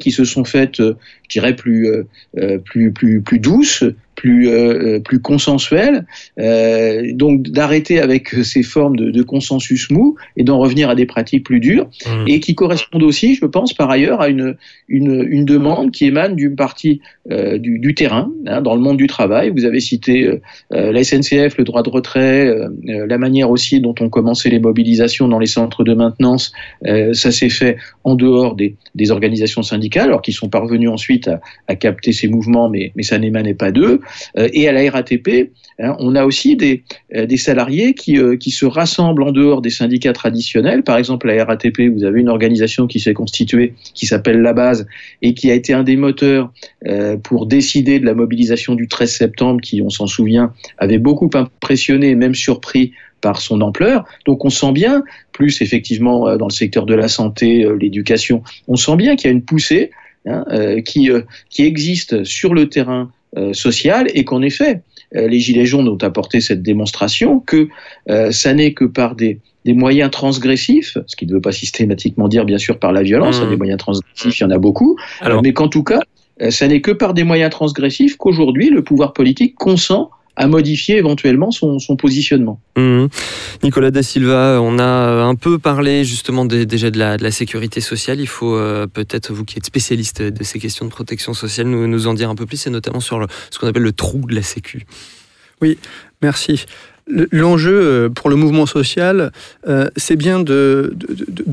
[0.00, 0.94] qui se sont faites, je
[1.28, 1.88] dirais, plus,
[2.64, 3.84] plus, plus, plus douces,
[4.14, 6.06] plus, euh, plus consensuel,
[6.38, 11.06] euh, donc d'arrêter avec ces formes de, de, consensus mou et d'en revenir à des
[11.06, 12.28] pratiques plus dures mmh.
[12.28, 14.56] et qui correspondent aussi, je pense, par ailleurs, à une,
[14.88, 17.00] une, une demande qui émane d'une partie
[17.30, 19.50] euh, du, du, terrain, hein, dans le monde du travail.
[19.50, 20.30] Vous avez cité
[20.70, 25.38] la SNCF, le droit de retrait, la manière aussi dont on commençait les mobilisations dans
[25.38, 26.52] les centres de maintenance,
[26.84, 31.40] ça s'est fait en dehors des, des, organisations syndicales, alors qu'ils sont parvenus ensuite à,
[31.68, 34.00] à capter ces mouvements, mais, mais ça n'émanait pas d'eux.
[34.38, 36.82] Euh, et à la RATP, hein, on a aussi des,
[37.14, 40.82] euh, salariés qui, euh, qui se rassemblent en dehors des syndicats traditionnels.
[40.82, 44.86] Par exemple, la RATP, vous avez une organisation qui s'est constituée, qui s'appelle La Base,
[45.22, 46.52] et qui a été un des moteurs
[47.22, 52.14] pour décider de la mobilisation du 13 septembre, qui, on s'en souvient, avait beaucoup impressionné
[52.14, 54.04] même surpris par son ampleur.
[54.26, 58.96] Donc on sent bien, plus effectivement dans le secteur de la santé, l'éducation, on sent
[58.96, 59.90] bien qu'il y a une poussée
[60.26, 60.44] hein,
[60.84, 61.10] qui
[61.58, 64.82] existe sur le terrain euh, social et qu'en effet,
[65.16, 67.68] euh, les Gilets jaunes ont apporté cette démonstration que
[68.08, 72.28] euh, ça n'est que par des, des moyens transgressifs, ce qui ne veut pas systématiquement
[72.28, 73.50] dire bien sûr par la violence, mmh.
[73.50, 76.00] des moyens transgressifs, il y en a beaucoup, Alors, mais qu'en tout cas,
[76.50, 81.50] ça n'est que par des moyens transgressifs qu'aujourd'hui le pouvoir politique consent à modifier éventuellement
[81.50, 82.60] son, son positionnement.
[82.76, 83.06] Mmh.
[83.62, 87.30] Nicolas Da Silva, on a un peu parlé justement de, déjà de la, de la,
[87.30, 88.20] sécurité sociale.
[88.20, 91.86] Il faut euh, peut-être, vous qui êtes spécialiste de ces questions de protection sociale, nous,
[91.86, 94.22] nous en dire un peu plus, et notamment sur le, ce qu'on appelle le trou
[94.26, 94.86] de la Sécu.
[95.60, 95.78] Oui,
[96.20, 96.66] merci.
[97.06, 99.30] L'enjeu pour le mouvement social,
[99.68, 100.94] euh, c'est bien de,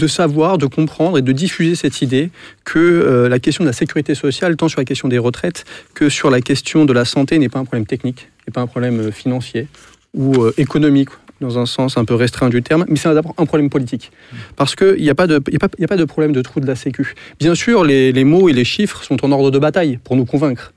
[0.08, 2.32] savoir, de comprendre et de diffuser cette idée
[2.64, 6.08] que euh, la question de la sécurité sociale, tant sur la question des retraites que
[6.08, 9.12] sur la question de la santé, n'est pas un problème technique, n'est pas un problème
[9.12, 9.68] financier
[10.14, 11.10] ou euh, économique
[11.42, 14.12] dans un sens un peu restreint du terme, mais c'est un problème politique.
[14.56, 17.16] Parce qu'il n'y a, pas de problème de trou de la sécu.
[17.40, 20.72] Bien sûr, les mots et les chiffres sont en ordre de bataille pour nous convaincre.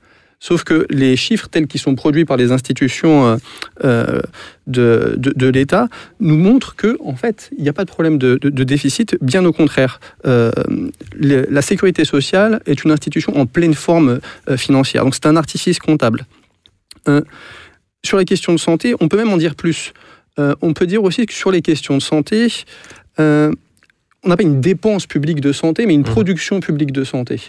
[0.47, 3.39] Sauf que les chiffres tels qu'ils sont produits par les institutions
[3.83, 4.21] euh,
[4.67, 5.87] de, de, de l'État
[6.19, 9.17] nous montrent que, en fait, il n'y a pas de problème de, de, déficit.
[9.21, 10.51] Bien au contraire, euh,
[11.19, 15.03] la sécurité sociale est une institution en pleine forme euh, financière.
[15.03, 16.27] Donc c'est un artifice comptable.
[17.07, 17.21] Euh,
[18.03, 19.93] sur les questions de santé, on peut même en dire plus.
[20.37, 22.53] Euh, on peut dire aussi que sur les questions de santé,
[23.19, 23.51] euh,
[24.21, 27.41] on n'a pas une dépense publique de santé, mais une production publique de santé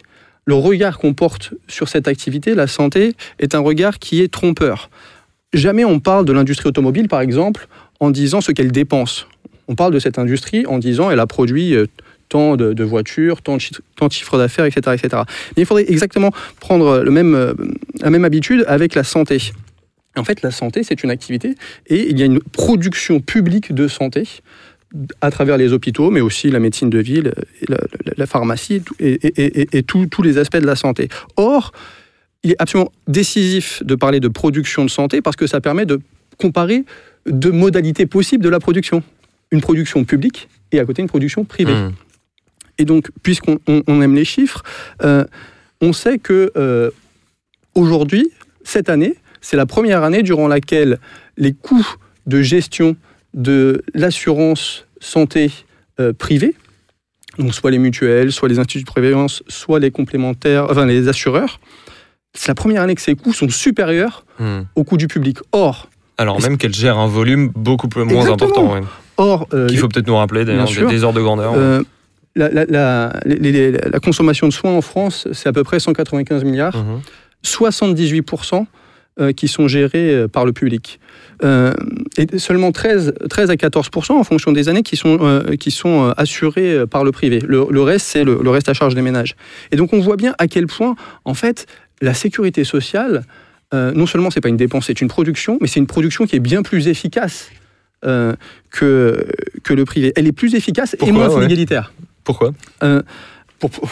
[0.46, 4.90] le regard qu'on porte sur cette activité, la santé, est un regard qui est trompeur.
[5.52, 7.68] Jamais on parle de l'industrie automobile, par exemple,
[8.00, 9.26] en disant ce qu'elle dépense.
[9.68, 11.74] On parle de cette industrie en disant elle a produit
[12.28, 14.92] tant de, voitures, tant de, chiffre, tant de chiffre d'affaires, etc..
[15.56, 16.30] Mais il faudrait exactement
[16.60, 17.54] prendre le même,
[18.00, 19.52] la même habitude avec la santé.
[20.16, 21.56] En fait, la santé, c'est une activité
[21.88, 24.24] et il y a une production publique de santé
[25.20, 27.32] à travers les hôpitaux, mais aussi la médecine de ville,
[27.68, 31.08] la, la, la pharmacie et, et, et, et tous les aspects de la santé.
[31.36, 31.72] Or,
[32.42, 36.00] il est absolument décisif de parler de production de santé parce que ça permet de
[36.38, 36.84] comparer
[37.26, 39.02] deux modalités possibles de la production.
[39.50, 41.74] Une production publique et à côté une production privée.
[41.74, 41.92] Mmh.
[42.78, 44.62] Et donc, puisqu'on on, on aime les chiffres,
[45.02, 45.24] euh,
[45.80, 46.90] on sait que euh,
[47.74, 48.30] aujourd'hui,
[48.64, 50.98] cette année, c'est la première année durant laquelle
[51.36, 51.86] les coûts
[52.26, 52.96] de gestion
[53.34, 55.50] de l'assurance santé
[56.00, 56.54] euh, privée,
[57.38, 61.60] donc soit les mutuelles, soit les instituts de prévoyance, soit les complémentaires, enfin les assureurs,
[62.34, 64.60] c'est la première année que ces coûts sont supérieurs mmh.
[64.74, 65.38] aux coûts du public.
[65.52, 68.50] Or, alors même qu'elle gère un volume beaucoup plus moins Exactement.
[68.50, 68.74] important.
[68.74, 68.80] Ouais.
[69.18, 71.54] Or, euh, qu'il faut peut-être nous rappeler d'ailleurs des, des ordres de grandeur.
[71.56, 71.82] Euh,
[72.34, 75.80] la, la, la, les, les, la, consommation de soins en France, c'est à peu près
[75.80, 76.76] 195 milliards.
[76.76, 77.00] Mmh.
[77.44, 78.66] 78%
[79.18, 81.00] euh, qui sont gérés euh, par le public.
[81.42, 81.72] Euh,
[82.18, 86.12] et seulement 13, 13 à 14 en fonction des années qui sont, euh, qui sont
[86.18, 87.38] assurés par le privé.
[87.38, 89.34] Le, le reste, c'est le, le, reste à charge des ménages.
[89.72, 91.66] Et donc on voit bien à quel point, en fait,
[92.02, 93.24] la sécurité sociale
[93.72, 96.40] non seulement c'est pas une dépense, c'est une production, mais c'est une production qui est
[96.40, 97.50] bien plus efficace
[98.02, 99.26] que,
[99.64, 100.12] que le privé.
[100.16, 101.40] Elle est plus efficace Pourquoi, et moins ouais.
[101.40, 101.92] inégalitaire.
[102.24, 102.52] Pourquoi?
[103.58, 103.88] Pour- pour-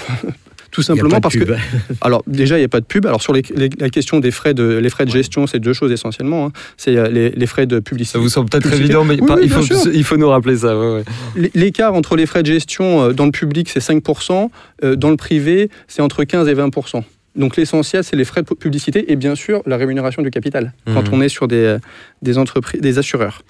[0.74, 1.46] tout simplement parce pub.
[1.48, 1.54] que
[2.02, 4.30] alors déjà il n'y a pas de pub alors sur les, les- la question des
[4.32, 6.52] frais de les frais de gestion c'est deux choses essentiellement hein.
[6.76, 9.37] c'est euh, les, les frais de publicité Ça vous semble peut-être évident, mais Oui, pas-
[9.37, 10.76] oui, il, faut, il faut nous rappeler ça.
[10.78, 11.04] ouais, ouais.
[11.37, 14.50] L- L'écart entre les frais de gestion euh, dans le public, c'est 5%,
[14.84, 17.02] euh, dans le privé, c'est entre 15 et 20%.
[17.37, 20.72] Donc l'essentiel, c'est les frais de pu- publicité et bien sûr la rémunération du capital
[20.87, 21.14] quand Mhm.
[21.14, 21.76] on est sur des,
[22.22, 23.42] des entreprises, des assureurs.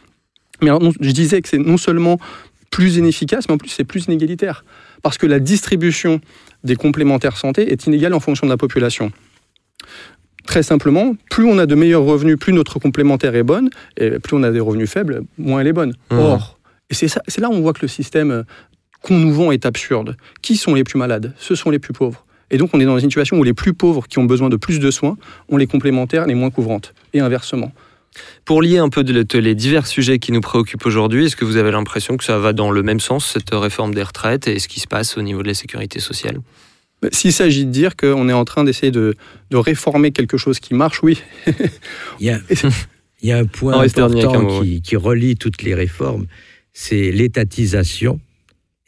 [0.63, 2.19] Mais alors, je disais que c'est non seulement
[2.71, 4.65] plus inefficace, mais en plus c'est plus inégalitaire.
[5.03, 6.21] Parce que la distribution
[6.65, 9.13] des complémentaires santé est inégale en fonction de la population.
[10.47, 14.37] Très simplement, plus on a de meilleurs revenus, plus notre complémentaire est bonne, et plus
[14.37, 15.95] on a des revenus faibles, moins elle est bonne.
[16.11, 16.19] Mhm.
[16.19, 16.59] Or,
[16.91, 18.43] et c'est ça- c'est là où on voit que le système euh,
[19.03, 20.17] qu'on nous vend est absurde.
[20.43, 21.33] Qui sont les plus malades?
[21.39, 22.27] Ce sont les plus pauvres.
[22.51, 24.57] Et donc on est dans une situation où les plus pauvres qui ont besoin de
[24.57, 25.17] plus de soins
[25.49, 26.95] ont les complémentaires les moins couvrantes.
[27.15, 27.73] Et inversement.
[28.45, 31.45] Pour lier un peu de- de- les divers sujets qui nous préoccupent aujourd'hui, est-ce que
[31.45, 34.59] vous avez l'impression que ça va dans le même sens, cette réforme des retraites, et
[34.59, 36.39] ce qui se passe au niveau de la sécurité sociale?
[37.13, 39.15] S'il s'agit de dire qu'on est en train d'essayer de,
[39.51, 41.21] de réformer quelque chose qui marche, oui.
[42.21, 42.41] Il y a,
[43.23, 46.27] il y a un point important un mot, qui, qui relie toutes les réformes,
[46.73, 48.21] c'est l'étatisation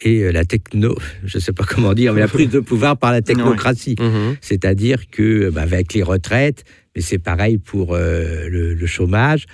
[0.01, 2.97] et euh, la techno, je ne sais pas comment dire, mais la prise de pouvoir
[2.97, 3.97] par la technocratie.
[3.99, 4.37] Mhm.
[4.41, 6.65] C'est-à-dire que bah, avec les retraites,
[6.97, 9.47] mais c'est pareil pour euh, le, chômage,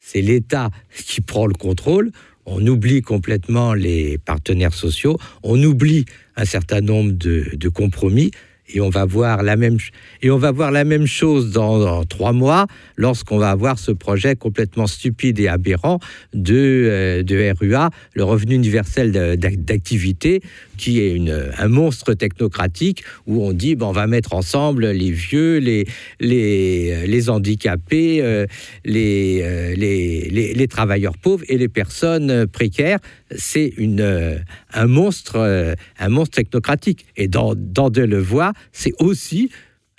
[0.00, 2.10] c'est l'État qui prend le contrôle.
[2.44, 6.04] On oublie complètement les partenaires sociaux, on oublie
[6.36, 8.32] un certain nombre de compromis.
[8.72, 9.78] Et on va voir la même
[10.22, 14.36] et on va voir la même chose dans, trois mois lorsqu'on va avoir ce projet
[14.36, 15.98] complètement stupide et aberrant
[16.34, 20.40] de, euh, de RUA, le revenu universel d'activité,
[20.76, 21.20] qui est
[21.58, 25.86] un monstre technocratique où on dit ben, on va mettre ensemble les vieux, les,
[26.20, 28.46] les, les handicapés, euh,
[28.84, 32.98] les, euh, les, les, les travailleurs pauvres et les personnes précaires.
[33.36, 34.40] C'est une,
[34.72, 37.06] un, monstre, euh, un monstre technocratique.
[37.16, 39.50] Et dans, dans Delevoye, c'est aussi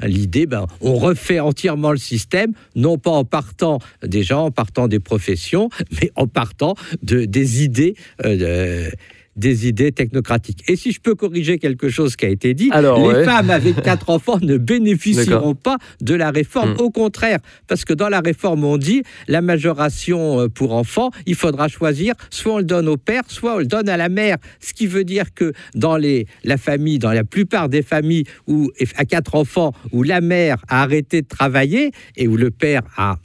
[0.04, 4.88] L'idée, ben, on refait entièrement le système, non pas en partant des gens, en partant
[4.88, 5.70] des professions,
[6.02, 7.96] mais en partant de, des idées.
[8.26, 8.90] euh,
[9.36, 10.64] des idées technocratiques.
[10.68, 13.26] Et si je peux corriger quelque chose qui a été dit, Alors, les ouais.
[13.26, 16.74] femmes avec quatre enfants ne bénéficieront pas de la réforme.
[16.74, 16.82] Hmm.
[16.82, 21.36] Au contraire, parce que dans la réforme, on dit la majoration euh, pour enfants, il
[21.36, 24.38] faudra choisir, soit on le donne au père, soit on le donne à la mère.
[24.60, 28.70] Ce qui veut dire que dans les, la famille, dans la plupart des familles où
[28.96, 33.18] à quatre enfants, où la mère a arrêté de travailler et où le père a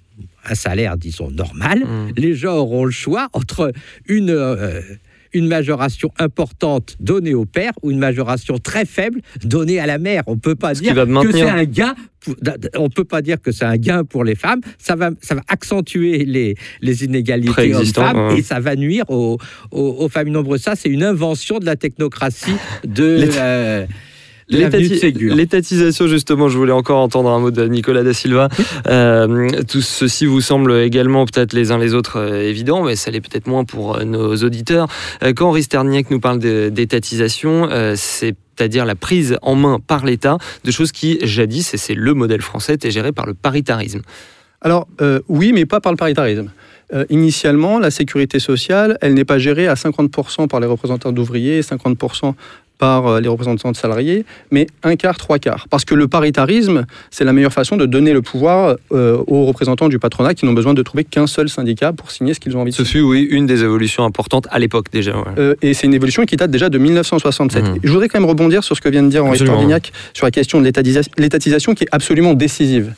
[0.48, 2.12] un salaire, disons, normal, Mm.
[2.16, 3.72] les gens auront le choix entre
[4.06, 4.80] une, euh,
[5.36, 10.22] une majoration importante donnée au père ou une majoration très faible donnée à la mère.
[10.26, 11.94] On peut pas dire que c'est un gain.
[12.76, 14.60] on peut pas dire que c'est un gain pour les femmes.
[14.78, 18.38] Ça va, ça va accentuer les, les inégalités hommes-femmes ouais.
[18.38, 19.38] et ça va nuire aux,
[19.70, 20.62] aux- aux familles nombreuses.
[20.62, 23.86] Ça, c'est une invention de la technocratie de euh,
[24.48, 28.48] L'étatisation, justement, je voulais encore entendre un mot de Nicolas da Silva.
[28.86, 33.10] Euh, tout ceci vous semble également, peut-être les uns les autres, euh, évident, mais ça
[33.10, 34.86] l'est peut-être moins pour euh, nos auditeurs.
[35.34, 40.70] Quand Henri Sterniak nous parle d'étatisation, euh, c'est-à-dire la prise en main par l'État de
[40.70, 44.02] choses qui, jadis, et c'est le modèle français, étaient gérées par le paritarisme.
[44.60, 46.50] Alors euh, oui, mais pas par le paritarisme.
[46.94, 51.58] Euh, initialement, la sécurité sociale, elle n'est pas gérée à 50% par les représentants d'ouvriers
[51.58, 52.34] et 50%
[52.78, 55.66] par euh, les représentants de salariés, mais un quart, trois quarts.
[55.70, 59.88] Parce que le paritarisme, c'est la meilleure façon de donner le pouvoir euh, aux représentants
[59.88, 62.60] du patronat qui n'ont besoin de trouver qu'un seul syndicat pour signer ce qu'ils ont
[62.60, 65.16] envie de Ce fut, oui, une des évolutions importantes à l'époque déjà.
[65.16, 65.24] ouais.
[65.38, 67.64] euh, et c'est une évolution qui date déjà de 1967.
[67.64, 67.78] Mhm.
[67.82, 69.38] Je voudrais quand même rebondir sur ce que vient de dire Henri.
[69.38, 72.92] Stordignac sur la question de l'étatisa- l'étatisation qui est absolument décisive.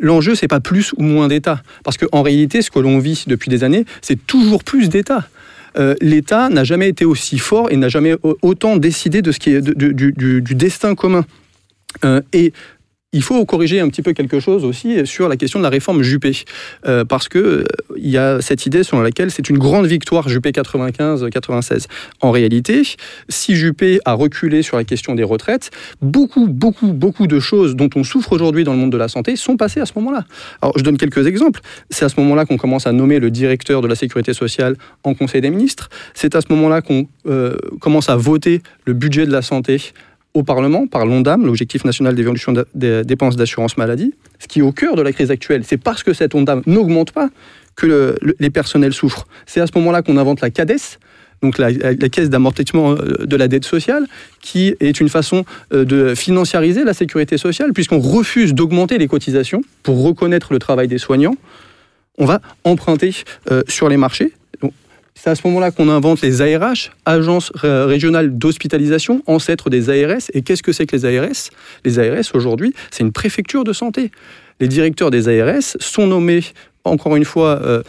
[0.00, 1.62] L'enjeu, c'est pas plus ou moins d'État.
[1.84, 5.28] Parce qu'en réalité, ce que l'on vit depuis des années, c'est toujours plus d'État.
[5.78, 9.38] Euh, L'État n'a jamais été aussi fort et n'a jamais au- autant décidé de ce
[9.38, 11.24] qui est du destin commun.
[12.04, 12.52] Euh, et
[13.14, 16.02] il faut corriger un petit peu quelque chose aussi sur la question de la réforme
[16.02, 16.32] Juppé.
[16.86, 17.64] Euh, parce que euh,
[17.96, 21.86] y a cette idée selon laquelle c'est une grande victoire Juppé 95-96.
[22.20, 22.82] En réalité,
[23.28, 25.70] si Juppé a reculé sur la question des retraites,
[26.02, 29.36] beaucoup, beaucoup, beaucoup de choses dont on souffre aujourd'hui dans le monde de la santé
[29.36, 30.24] sont passées à ce moment-là.
[30.60, 31.60] Alors, je donne quelques exemples.
[31.90, 35.14] C'est à ce moment-là qu'on commence à nommer le directeur de la sécurité sociale en
[35.14, 35.88] Conseil des ministres.
[36.14, 39.92] C'est à ce moment-là qu'on euh, commence à voter le budget de la santé
[40.34, 44.62] au Parlement par l'ONDAM, l'Objectif national d'évolution de- des dépenses d'assurance maladie, ce qui est
[44.62, 45.62] au cœur de la crise actuelle.
[45.64, 47.30] C'est parce que cette ONDAM n'augmente pas
[47.76, 49.26] que le- le- les personnels souffrent.
[49.46, 50.98] C'est à ce moment-là qu'on invente la CADES,
[51.42, 54.06] donc la, la caisse d'amortissement euh, de la dette sociale,
[54.40, 59.62] qui est une façon euh, de financiariser la sécurité sociale, puisqu'on refuse d'augmenter les cotisations
[59.84, 61.36] pour reconnaître le travail des soignants.
[62.18, 63.12] On va emprunter
[63.52, 64.32] euh, sur les marchés.
[65.16, 70.22] C'est à ce moment-là qu'on invente les ARH, agences ré- régionales d'hospitalisation, ancêtres des ARS.
[70.34, 71.50] Et qu'est-ce que c'est que les ARS
[71.84, 74.10] Les ARS, aujourd'hui, c'est une préfecture de santé.
[74.60, 76.42] Les directeurs des ARS sont nommés,
[76.84, 77.82] encore une fois, euh,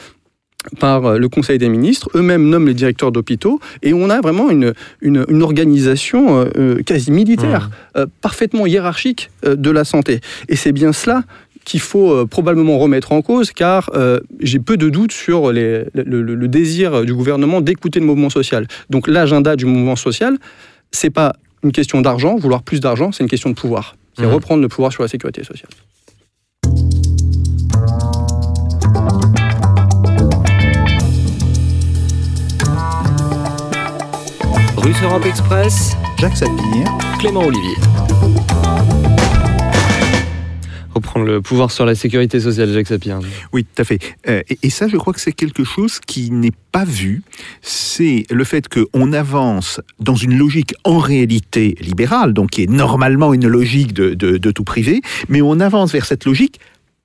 [0.80, 4.49] par euh, le Conseil des ministres, eux-mêmes nomment les directeurs d'hôpitaux, et on a vraiment
[4.49, 10.21] une, une, une organisation euh, quasi militaire, euh, parfaitement hiérarchique euh, de la santé.
[10.47, 11.23] Et c'est bien cela
[11.66, 15.84] qu'il faut euh, probablement remettre en cause, car euh, j'ai peu de doutes sur les-
[15.93, 18.68] le, le- le désir du gouvernement d'écouter le mouvement social.
[18.89, 20.38] Donc l'agenda du mouvement social,
[20.91, 23.95] c'est pas une question d'argent, vouloir plus d'argent, c'est une question de pouvoir.
[24.18, 24.34] C'est Mhm.
[24.34, 25.70] reprendre le pouvoir sur la sécurité sociale.
[34.78, 36.86] Russe Europe Express, Jacques Sapir.
[37.20, 37.76] Clément Olivier.
[40.95, 43.19] Reprendre le pouvoir sur la sécurité sociale, Jacques Sapir.
[43.53, 43.99] Oui, tout à fait.
[44.27, 47.21] Euh, et, ça, je crois que c'est quelque chose qui n'est pas vu.
[47.61, 53.33] C'est le fait qu'on avance dans une logique en réalité libérale, donc qui est normalement
[53.33, 56.59] une logique de tout privé, mais on avance vers cette logique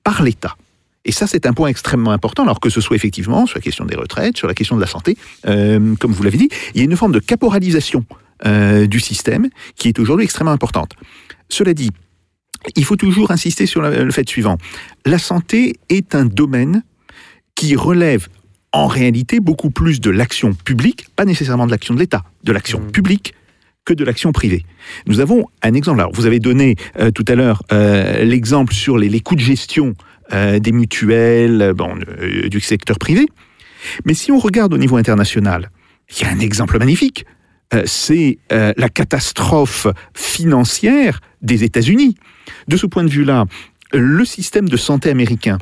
[0.04, 0.56] par l'État.
[1.04, 3.84] Et ça, c'est un point extrêmement important, alors que ce soit effectivement sur la question
[3.84, 5.16] des retraites, sur la question de la santé,
[5.46, 8.04] euh, comme vous l'avez dit, il y a une forme de caporalisation
[8.46, 10.92] euh, du système qui est aujourd'hui extrêmement importante.
[11.48, 11.90] Cela dit,
[12.76, 14.58] il faut toujours insister sur le fait suivant.
[15.06, 16.82] La santé est un domaine
[17.54, 18.28] qui relève
[18.72, 22.80] en réalité beaucoup plus de l'action publique, pas nécessairement de l'action de l'État, de l'action
[22.80, 23.34] publique
[23.84, 24.64] que de l'action privée.
[25.06, 26.00] Nous avons un exemple.
[26.00, 29.40] Alors, vous avez donné euh, tout à l'heure euh, l'exemple sur les, les coûts de
[29.40, 29.94] gestion
[30.32, 31.96] euh, des mutuelles, bon,
[32.48, 33.26] du secteur privé.
[34.04, 35.70] Mais si on regarde au niveau international,
[36.10, 37.24] il y a un exemple magnifique.
[37.84, 42.16] C'est la catastrophe financière des États-Unis.
[42.68, 43.46] De ce point de vue-là,
[43.92, 45.58] le système de santé américain,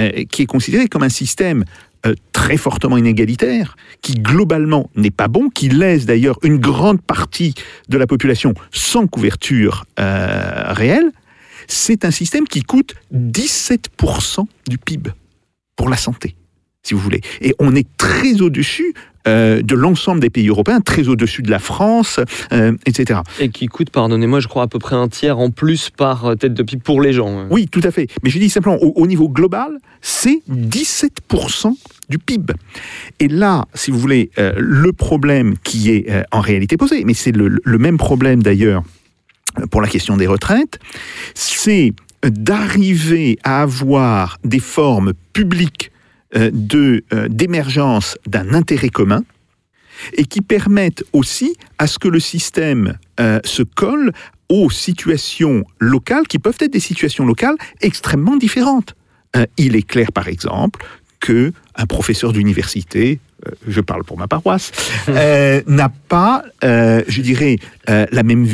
[0.00, 1.64] euh, qui est considéré comme un système
[2.06, 7.54] euh, très fortement inégalitaire, qui globalement n'est pas bon, qui laisse d'ailleurs une grande partie
[7.88, 11.12] de la population sans couverture euh, réelle,
[11.68, 15.10] c'est un système qui coûte 17% du PIB
[15.76, 16.34] pour la santé,
[16.82, 17.20] si vous voulez.
[17.40, 18.94] Et on est très au-dessus
[19.28, 22.18] euh, de l'ensemble des pays européens, très au-dessus de la France,
[22.52, 23.20] euh, etc.
[23.38, 26.34] Et qui coûte, pardonnez-moi, je crois à peu près un tiers en plus par euh,
[26.34, 27.46] tête de pipe pour les gens.
[27.48, 28.08] Oui, tout à fait.
[28.24, 31.72] Mais je dis simplement, au, au niveau global, c'est 17%
[32.08, 32.52] du PIB.
[33.20, 37.32] Et là, si vous voulez, euh, le problème qui est en réalité posé, mais c'est
[37.32, 38.82] le, le même problème d'ailleurs
[39.70, 40.80] pour la question des retraites,
[41.34, 41.92] c'est
[42.24, 45.91] d'arriver à avoir des formes publiques
[46.34, 49.22] d'émergence d'un intérêt commun
[50.14, 54.12] et qui permettent aussi à ce que le système euh, se colle
[54.48, 58.94] aux situations locales qui peuvent être des situations locales extrêmement différentes.
[59.36, 60.84] Euh, il est clair, par exemple,
[61.20, 64.72] que un professeur d'université, euh, je parle pour ma paroisse,
[65.08, 67.58] euh, n'a pas, euh, je dirais,
[67.88, 68.48] euh, la, même,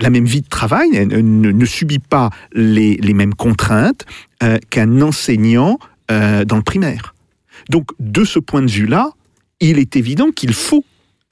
[0.00, 4.04] la même vie de travail, ne, ne- subit pas les, les mêmes contraintes
[4.42, 5.78] euh, qu'un enseignant
[6.10, 7.14] euh, dans le primaire.
[7.68, 9.10] Donc, de ce point de vue-là,
[9.60, 10.84] il est évident qu'il faut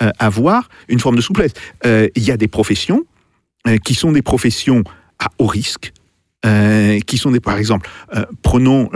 [0.03, 1.53] euh, avoir une forme de souplesse.
[1.85, 3.05] Euh, Il y a des professions
[3.85, 4.83] qui sont des professions
[5.19, 5.93] à haut risque,
[7.07, 7.91] qui sont des, par exemple,
[8.41, 8.89] prenons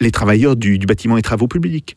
[0.00, 1.94] les travailleurs du, bâtiment et travaux publics.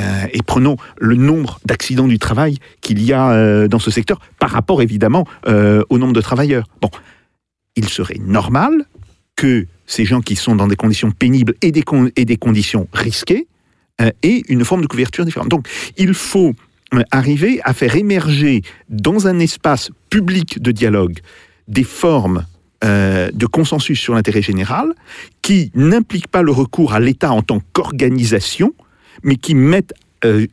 [0.00, 4.80] Et prenons le nombre d'accidents du travail qu'il y a dans ce secteur par rapport
[4.80, 6.68] évidemment au nombre de travailleurs.
[6.80, 6.88] Bon,
[7.74, 8.86] il serait normal
[9.36, 11.82] que ces gens qui sont dans des conditions pénibles et des,
[12.36, 13.46] conditions risquées
[14.00, 15.48] euh, aient une forme de couverture différente.
[15.48, 16.54] Donc, il faut
[16.94, 21.18] euh, arriver à faire émerger dans un espace public de dialogue
[21.68, 22.46] des formes
[22.84, 24.92] euh, de consensus sur l'intérêt général
[25.40, 28.74] qui n'impliquent pas le recours à l'État en tant qu'organisation,
[29.22, 30.46] mais qui mettent euh,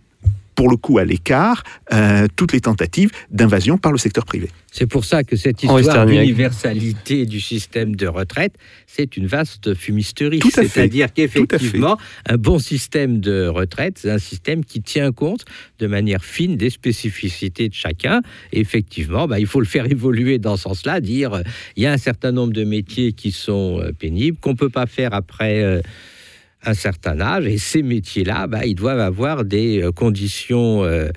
[0.56, 4.50] pour le coup à l'écart euh, toutes les tentatives d'invasion par le secteur privé.
[4.72, 8.56] C'est pour ça que cette histoire d'universalité du système de retraite,
[8.88, 10.40] c'est une vaste fumisterie.
[10.52, 11.98] C'est-à-dire à qu'effectivement,
[12.28, 15.46] un bon système de retraite, c'est un système qui tient compte
[15.78, 18.22] de manière fine des spécificités de chacun.
[18.52, 21.42] Et effectivement, bah, il faut le faire évoluer dans ce sens-là, dire euh,
[21.76, 24.70] il y a un certain nombre de métiers qui sont euh, pénibles, qu'on ne peut
[24.70, 25.62] pas faire après.
[25.62, 25.82] euh,
[26.66, 31.10] un certain âge et ces métiers-là, bah, ils doivent avoir des euh, conditions euh,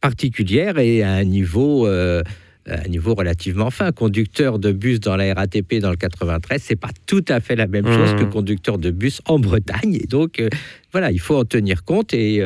[0.00, 2.22] particulières et à un niveau euh,
[2.66, 3.90] à un niveau relativement fin.
[3.90, 7.66] Conducteur de bus dans la RATP dans le 93, c'est pas tout à fait la
[7.66, 8.16] même chose Mmh.
[8.16, 9.94] que conducteur de bus en Bretagne.
[9.94, 10.48] Et donc, euh,
[10.92, 12.42] voilà, il faut en tenir compte et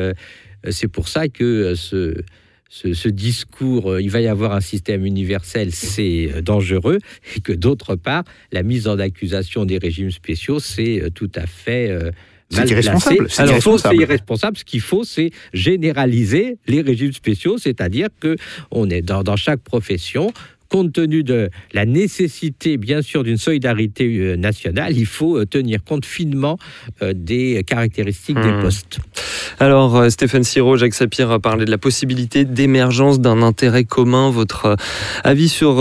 [0.71, 2.15] C'est pour ça que ce,
[2.75, 6.99] ce, ce, discours, il va y avoir un système universel, c'est dangereux,
[7.35, 12.11] et que d'autre part, la mise en accusation des régimes spéciaux, c'est tout à fait
[12.49, 13.27] c'est irresponsable.
[13.29, 13.95] C'est irresponsable.
[13.95, 14.57] irresponsable.
[14.57, 18.35] Ce qu'il faut, c'est généraliser les régimes spéciaux, c'est-à-dire que
[18.71, 20.31] on est dans, dans chaque profession,
[20.69, 25.83] compte tenu de la nécessité, bien sûr, d'une solidarité euh, nationale, il faut euh, tenir
[25.83, 26.57] compte finement
[27.01, 28.61] euh, des caractéristiques des Hmm.
[28.61, 28.99] postes.
[29.59, 34.29] Alors, Stéphane Siro, Jacques Sapir a parlé de la possibilité d'émergence d'un intérêt commun.
[34.29, 34.75] Votre
[35.23, 35.75] avis sur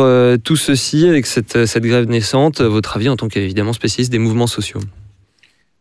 [0.45, 4.47] tout ceci, avec cette, cette grève naissante, votre avis en tant qu'évidemment spécialiste des mouvements
[4.47, 4.81] sociaux?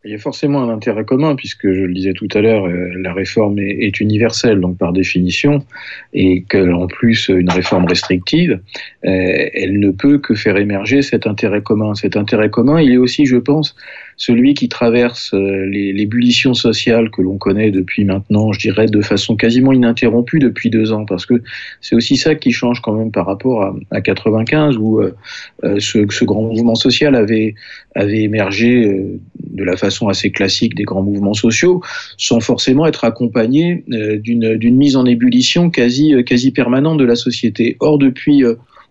[0.05, 2.91] Il y a forcément un intérêt commun, puisque je le disais tout à l'heure, euh,
[2.97, 5.65] la réforme est, universelle, donc par définition,
[6.13, 8.59] et qu'en plus une réforme restrictive,
[9.05, 11.95] euh, elle ne peut que faire émerger cet intérêt commun.
[11.95, 13.77] Cet intérêt commun, il est aussi, je pense,
[14.17, 19.35] celui qui traverse euh, l'ébullition sociale que l'on connaît depuis maintenant, je dirais, de façon
[19.35, 21.41] quasiment ininterrompue depuis deux ans, parce que
[21.81, 25.15] c'est aussi ça qui change quand même par rapport à, à 95, où euh,
[25.63, 27.55] euh, ce, grand mouvement social avait,
[27.95, 31.81] émergé de la façon assez classique des grands mouvements sociaux,
[32.17, 37.75] sans forcément être accompagné d'une mise en ébullition quasi, quasi permanente de la société.
[37.79, 38.43] Or, depuis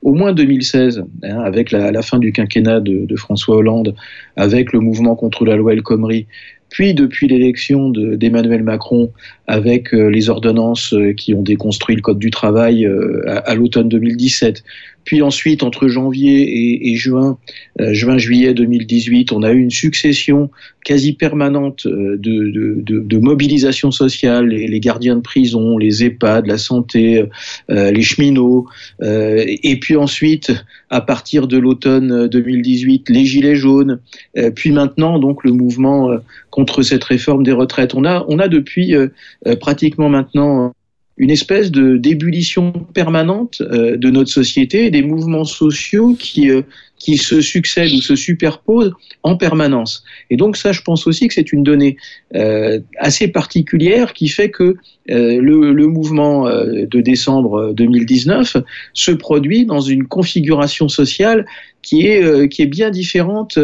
[0.02, 3.94] au moins 2016, hein, avec la, fin du quinquennat de, François Hollande,
[4.36, 6.26] avec le mouvement contre la loi El Khomri,
[6.68, 9.10] puis depuis l'élection de- d'Emmanuel Macron,
[9.46, 13.90] avec euh, les ordonnances euh, qui ont déconstruit le Code du travail euh, à l'automne
[13.90, 14.64] 2017,
[15.04, 17.38] puis ensuite entre janvier et, juin,
[17.80, 20.50] euh, juin-juillet 2018, on a eu une succession
[20.84, 26.46] quasi permanente euh, de, de, de, de mobilisation sociale, les, gardiens de prison, les EHPAD,
[26.46, 27.24] la santé,
[27.70, 28.66] euh, les cheminots,
[29.02, 30.52] euh, et puis ensuite,
[30.90, 34.00] à partir de l'automne 2018, les gilets jaunes,
[34.36, 36.18] euh, puis maintenant donc le mouvement euh,
[36.50, 37.94] contre cette réforme des retraites.
[37.94, 39.08] On a, on a depuis euh,
[39.46, 40.74] euh, pratiquement maintenant
[41.22, 46.62] une espèce de d'ébullition permanente euh, de notre société et des mouvements sociaux qui euh,
[46.98, 48.92] qui se succèdent ou se superposent
[49.22, 50.02] en permanence.
[50.30, 51.96] Et donc ça, je pense aussi que c'est une donnée
[52.34, 54.74] euh, assez particulière qui fait que
[55.08, 58.56] le, mouvement de décembre 2019
[58.94, 61.44] se produit dans une configuration sociale
[61.82, 63.58] qui est, euh, qui est bien différente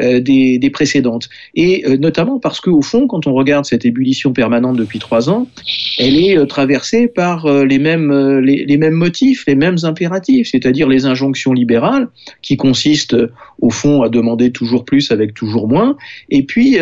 [0.00, 1.28] euh, des, des précédentes.
[1.54, 5.48] Et euh, notamment parce qu'au fond, quand on regarde cette ébullition permanente depuis trois ans,
[5.98, 11.06] elle est traversée par les, mêmes, les, les mêmes motifs, les mêmes impératifs, c'est-à-dire les
[11.06, 12.08] injonctions libérales
[12.42, 13.16] qui consistent
[13.60, 15.96] au fond à demander toujours plus avec toujours moins,
[16.30, 16.78] et puis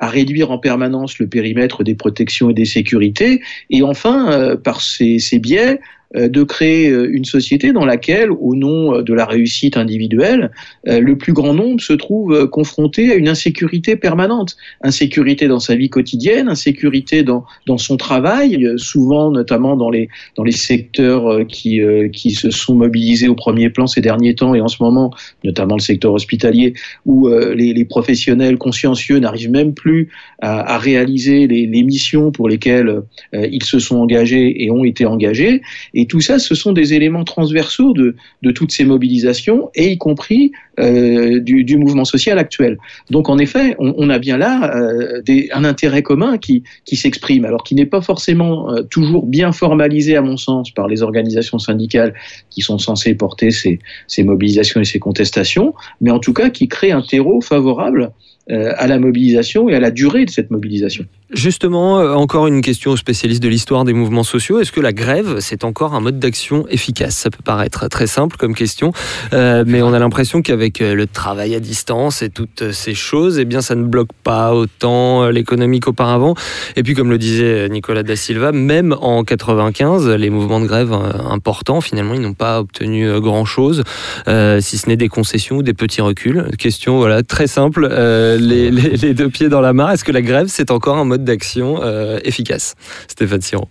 [0.00, 3.40] à réduire en permanence le périmètre des protections et des sécurités,
[3.70, 5.80] et enfin, par ces, ces biais,
[6.14, 10.50] de créer euh, une société dans laquelle, au nom euh, de la réussite individuelle,
[10.88, 14.56] euh, le plus grand nombre se trouve euh, confronté à une insécurité permanente.
[14.82, 20.08] Insécurité dans sa vie quotidienne, insécurité dans, dans son travail, euh, souvent notamment dans les,
[20.36, 24.34] dans les secteurs euh, qui, euh, qui se sont mobilisés au premier plan ces derniers
[24.34, 25.10] temps et en ce moment,
[25.44, 30.08] notamment le secteur hospitalier, où euh, les, professionnels consciencieux n'arrivent même plus
[30.40, 35.62] à, réaliser les, missions pour lesquelles euh, ils se sont engagés et ont été engagés.
[35.98, 38.14] Et tout ça, ce sont des éléments transversaux de,
[38.52, 42.76] toutes ces mobilisations, et y compris euh, du, mouvement social actuel.
[43.10, 45.22] Donc en effet, on, a bien là euh,
[45.52, 50.20] un intérêt commun qui, s'exprime, alors qui n'est pas forcément euh, toujours bien formalisé, à
[50.20, 52.12] mon sens, par les organisations syndicales
[52.50, 56.68] qui sont censées porter ces, ces mobilisations et ces contestations, mais en tout cas qui
[56.68, 58.12] crée un terreau favorable
[58.48, 61.04] à la mobilisation et à la durée de cette mobilisation.
[61.32, 64.60] Justement, euh, encore une question aux spécialistes de l'histoire des mouvements sociaux.
[64.60, 67.16] Est-ce que la grève, c'est encore un mode d'action efficace?
[67.16, 68.92] Ça peut paraître très simple comme question,
[69.32, 73.40] euh, mais on a l'impression qu'avec euh, le travail à distance et toutes ces choses,
[73.40, 76.36] eh bien, ça ne bloque pas autant l'économie qu'auparavant.
[76.76, 80.92] Et puis, comme le disait Nicolas da Silva, même en 95, les mouvements de grève
[81.28, 83.82] importants, finalement, ils n'ont pas obtenu grand-chose,
[84.28, 86.50] si ce n'est des concessions ou des petits reculs.
[86.56, 87.88] Question, voilà, très simple.
[87.88, 89.90] les, les- les deux pieds dans la mare.
[89.90, 92.74] Est-ce que la grève, c'est encore un mode d'action euh, efficace
[93.08, 93.68] Stéphane Siron.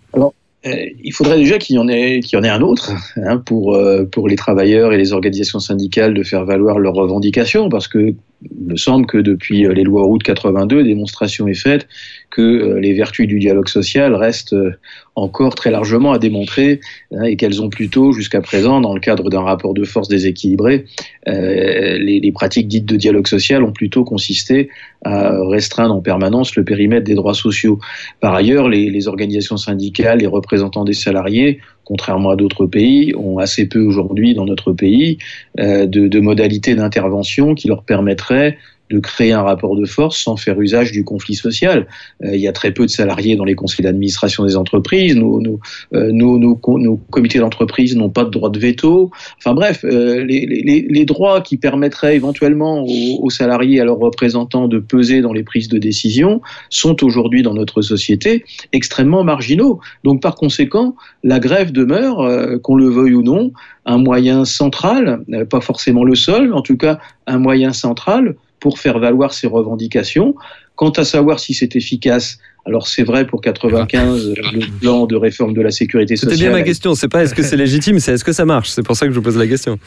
[0.65, 3.37] Euh, il faudrait déjà qu'il y en ait, qu'il y en ait un autre hein,
[3.37, 7.87] pour, euh, pour les travailleurs et les organisations syndicales de faire valoir leurs revendications, parce
[7.87, 11.87] que il me semble que depuis euh, les lois Route 82, démonstration est faite
[12.29, 14.77] que euh, les vertus du dialogue social restent euh,
[15.15, 16.81] encore très largement à démontrer
[17.13, 20.85] hein, et qu'elles ont plutôt, jusqu'à présent, dans le cadre d'un rapport de force déséquilibré,
[21.25, 24.69] les, pratiques dites de dialogue social ont plutôt consisté
[25.05, 27.79] à restreindre en permanence le périmètre des droits sociaux.
[28.19, 33.67] Par ailleurs, les organisations syndicales, les représentants des salariés, contrairement à d'autres pays, ont assez
[33.67, 35.17] peu aujourd'hui dans notre pays
[35.59, 38.57] euh, de, de modalités d'intervention qui leur permettraient
[38.91, 41.87] de créer un rapport de force sans faire usage du conflit social.
[42.23, 45.15] Euh, il y a très peu de salariés dans les conseils d'administration des entreprises.
[45.15, 45.59] Nos, nos,
[45.93, 49.09] euh, nos, nos, comités d'entreprise n'ont pas de droit de veto.
[49.39, 54.67] Enfin bref, euh, les, les, les, droits qui permettraient éventuellement aux, salariés, à leurs représentants
[54.67, 59.79] de peser dans les prises de décision sont aujourd'hui dans notre société extrêmement marginaux.
[60.03, 63.51] Donc par conséquent, la grève demeure, qu'on le veuille ou non,
[63.85, 68.35] un moyen central, pas forcément le seul, en tout cas un moyen central
[68.65, 70.33] pour faire valoir ses revendications.
[70.73, 75.53] Quant à savoir si c'est efficace, alors c'est vrai pour 95, le plan de réforme
[75.53, 76.35] de la sécurité sociale.
[76.35, 78.69] C'était bien ma question, c'est pas est-ce que c'est légitime, c'est est-ce que ça marche?
[78.69, 79.77] C'est pour ça que je vous pose la question.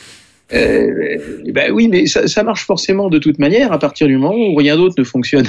[0.55, 1.19] Euh,
[1.53, 4.55] ben oui, mais ça, ça, marche forcément de toute manière à partir du moment où
[4.55, 5.47] rien d'autre ne fonctionne.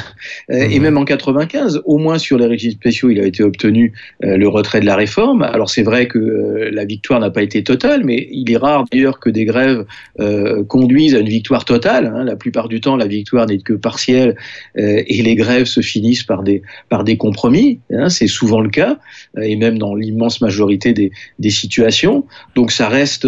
[0.51, 0.71] Euh, mmh.
[0.71, 3.93] Et même en 95, au moins sur les régimes spéciaux, il a été obtenu
[4.23, 5.43] euh, le retrait de la réforme.
[5.43, 8.85] Alors c'est vrai que euh, la victoire n'a pas été totale, mais il est rare
[8.91, 9.85] d'ailleurs que des grèves
[10.19, 12.07] euh, conduisent à une victoire totale.
[12.07, 12.23] Hein.
[12.23, 14.35] La plupart du temps, la victoire n'est que partielle
[14.75, 17.79] et les grèves se finissent par des par des compromis.
[17.91, 18.09] Hein.
[18.09, 18.97] C'est souvent le cas,
[19.41, 22.25] et même dans l'immense majorité des, des situations.
[22.55, 23.27] Donc ça reste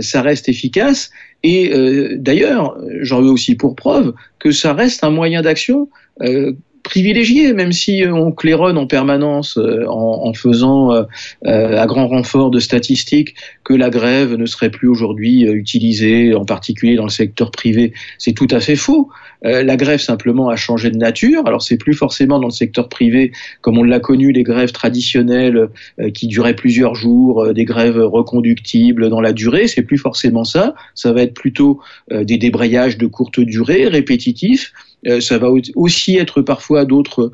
[0.00, 1.09] ça reste efficace.
[1.42, 5.88] Et euh, d'ailleurs, j'en veux aussi pour preuve que ça reste un moyen d'action
[6.20, 6.52] euh,
[6.90, 11.04] privilégié, même si on claironne en permanence euh, en, en, faisant euh,
[11.44, 16.96] à grand renfort de statistiques que la grève ne serait plus aujourd'hui utilisée, en particulier
[16.96, 17.92] dans le secteur privé.
[18.18, 19.08] C'est tout à fait faux.
[19.44, 21.46] Euh, la grève simplement a changé de nature.
[21.46, 25.68] Alors c'est plus forcément dans le secteur privé comme on l'a connu les grèves traditionnelles
[26.00, 29.66] euh, qui duraient plusieurs jours, euh, des grèves reconductibles dans la durée.
[29.66, 30.74] C'est plus forcément ça.
[30.94, 31.80] Ça va être plutôt
[32.10, 34.72] des débrayages de courte durée, répétitifs.
[35.20, 37.32] Ça va aussi être parfois d'autres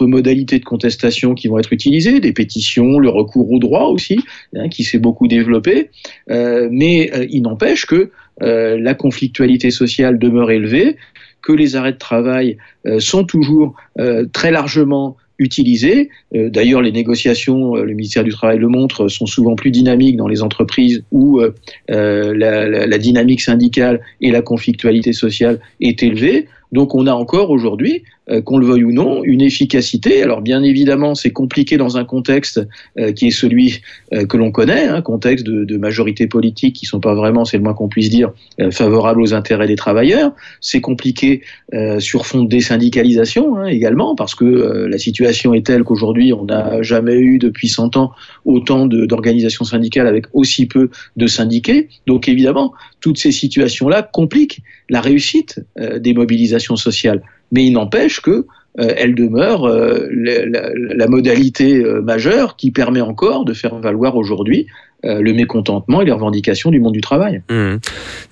[0.00, 4.18] modalités de contestation qui vont être utilisées, des pétitions, le recours au droit aussi,
[4.56, 5.90] hein, qui s'est beaucoup développé.
[6.28, 8.10] mais il n'empêche que
[8.40, 10.96] la conflictualité sociale demeure élevée
[11.44, 12.56] que les arrêts de travail
[12.86, 16.10] euh, sont toujours euh, très largement utilisés.
[16.34, 20.28] Euh, d'ailleurs, les négociations, le ministère du Travail le montre, sont souvent plus dynamiques dans
[20.28, 21.40] les entreprises où
[21.88, 26.46] la, la, la, dynamique syndicale et la conflictualité sociale est élevée.
[26.74, 28.02] Donc on a encore aujourd'hui,
[28.44, 30.22] qu'on le veuille ou non, une efficacité.
[30.22, 32.60] Alors bien évidemment, c'est compliqué dans un contexte
[32.98, 33.80] euh, qui est celui
[34.12, 37.44] euh, que l'on connaît, un hein, contexte de, de, majorité politique qui sont pas vraiment,
[37.44, 40.32] c'est le moins qu'on puisse dire, euh, favorables aux intérêts des travailleurs.
[40.60, 41.42] C'est compliqué
[41.74, 46.32] euh, sur fond de désyndicalisation hein, également, parce que euh, la situation est telle qu'aujourd'hui,
[46.32, 48.12] on n'a jamais eu depuis 100 ans
[48.44, 51.88] autant d'organisations syndicales avec aussi peu de syndiqués.
[52.06, 57.22] Donc évidemment, toutes ces situations-là compliquent la réussite des mobilisations sociales.
[57.54, 58.46] Mais il n'empêche que
[58.80, 63.76] euh, elle demeure euh, la, la, la, modalité euh, majeure qui permet encore de faire
[63.76, 64.66] valoir aujourd'hui
[65.06, 67.42] le mécontentement et les revendications du monde du travail.
[67.50, 67.74] Mmh.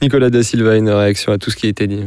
[0.00, 2.00] Nicolas Da Silva, une réaction à tout ce qui a été dit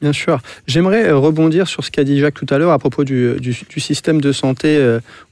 [0.00, 0.38] Bien sûr.
[0.68, 3.80] J'aimerais rebondir sur ce qu'a dit Jacques tout à l'heure à propos du, du, du,
[3.80, 4.80] système de santé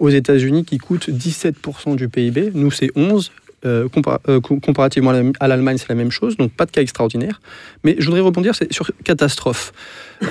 [0.00, 2.50] aux États-Unis qui coûte 17% du PIB.
[2.52, 3.30] Nous, c'est 11.
[3.66, 3.88] Euh,
[4.28, 7.42] euh, comparativement à l'Allemagne, c'est la même chose, donc pas de cas extraordinaire.
[7.84, 9.72] Mais je voudrais rebondir sur catastrophe.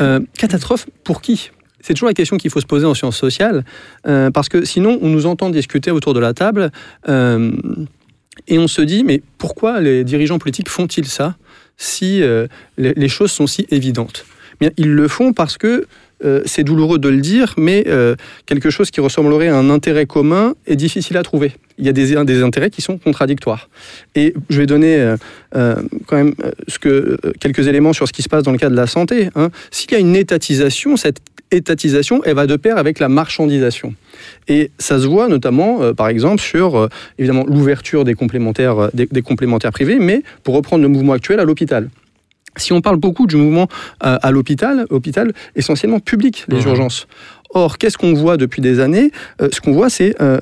[0.01, 1.51] Euh, catastrophe pour qui?
[1.79, 3.63] C'est toujours la question qu'il faut se poser en sciences sociales,
[4.03, 6.71] parce que sinon, on nous entend discuter autour de la table
[7.07, 11.37] et on se dit, mais pourquoi les dirigeants politiques font-ils ça
[11.77, 12.21] si
[12.77, 14.25] les, choses sont si évidentes?
[14.59, 15.87] Bien, Ils le font parce que
[16.43, 17.85] c'est douloureux de le dire, mais
[18.45, 21.93] quelque chose qui ressemblerait à un intérêt commun est difficile à trouver il y a
[21.93, 23.69] des, des, intérêts qui sont contradictoires.
[24.13, 25.17] Et je vais donner euh,
[25.55, 25.75] euh,
[26.05, 26.33] quand même
[26.67, 28.85] ce que, euh, quelques éléments sur ce qui se passe dans le cas de la
[28.85, 29.29] santé.
[29.35, 29.49] Hein.
[29.71, 31.21] S'il y a une étatisation, cette
[31.51, 33.95] étatisation, elle va de pair avec la marchandisation.
[34.47, 39.07] Et ça se voit notamment, euh, par exemple, sur euh, évidemment l'ouverture des complémentaires, des,
[39.07, 41.89] des complémentaires privés, mais pour reprendre le mouvement actuel à l'hôpital.
[42.57, 43.69] Si on parle beaucoup du mouvement
[44.01, 46.67] à l'hôpital, hôpital essentiellement public, les mmh.
[46.67, 47.07] urgences.
[47.51, 49.11] Or, qu'est-ce qu'on voit depuis des années?
[49.41, 50.39] Euh, Ce qu'on voit, c'est euh,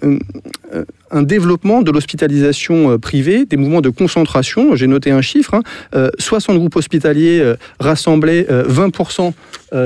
[1.10, 4.76] un développement de l'hospitalisation euh, privée, des mouvements de concentration.
[4.76, 5.62] J'ai noté un chiffre
[5.94, 9.34] hein, 60 groupes hospitaliers rassemblaient 20%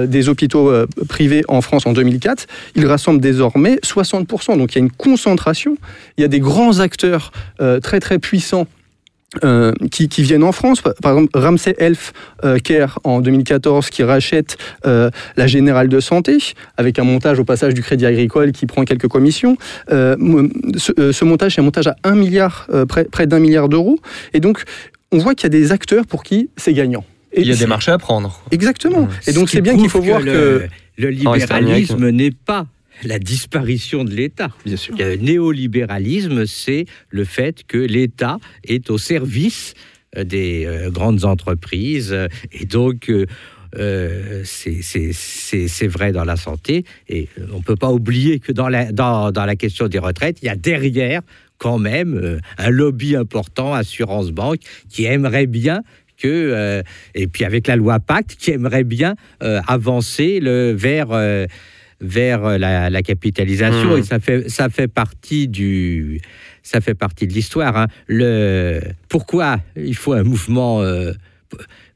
[0.08, 0.72] des hôpitaux
[1.08, 2.48] privés en France en 2004.
[2.76, 4.58] Ils rassemblent désormais 60%.
[4.58, 5.78] Donc il y a une concentration.
[6.18, 7.32] Il y a des grands acteurs
[7.82, 8.68] très très puissants
[9.44, 10.82] euh, qui, qui, viennent en France.
[10.82, 12.14] Par exemple, Ramsey Health
[12.44, 16.38] euh, Care en 2014 qui rachète euh, la Générale de Santé
[16.78, 19.58] avec un montage au passage du Crédit Agricole qui prend quelques commissions.
[19.92, 20.18] Euh,
[20.76, 24.00] ce, ce, montage, c'est un montage à 1 milliard, près, près d'un milliard d'euros.
[24.34, 24.64] Et donc,
[25.12, 27.06] on voit qu'il y a des acteurs pour qui c'est gagnant.
[27.34, 28.42] Et il y a des marchés à prendre.
[28.52, 29.08] Exactement.
[29.28, 30.28] Et donc, c'est bien qu'il faut voir que...
[30.28, 30.68] Le,
[30.98, 32.68] le libéralisme n'est pas
[33.04, 34.50] la disparition de l'État.
[34.66, 34.96] Bien sûr.
[34.98, 39.74] Le néolibéralisme, c'est le fait que l'État est au service
[40.16, 42.16] des euh, grandes entreprises
[42.52, 43.26] et donc euh,
[43.78, 46.84] euh, c'est- vrai dans la santé.
[47.08, 50.50] Et euh, on ne peut pas oublier que dans la, question des retraites, il y
[50.50, 51.22] a derrière
[51.58, 55.82] quand même euh, un lobby important, Assurance Banque, qui aimerait bien
[56.18, 56.84] que, euh,
[57.16, 61.46] et puis avec la loi Pacte, qui aimerait bien euh, avancer le, vers, euh,
[62.02, 63.96] vers euh, la, la capitalisation.
[63.96, 64.00] Mmh.
[64.00, 66.20] Et ça fait, ça fait partie du,
[66.64, 67.78] ça fait partie de l'histoire.
[67.78, 67.88] hein.
[68.08, 70.82] Le pourquoi il faut un mouvement.
[70.82, 71.14] euh,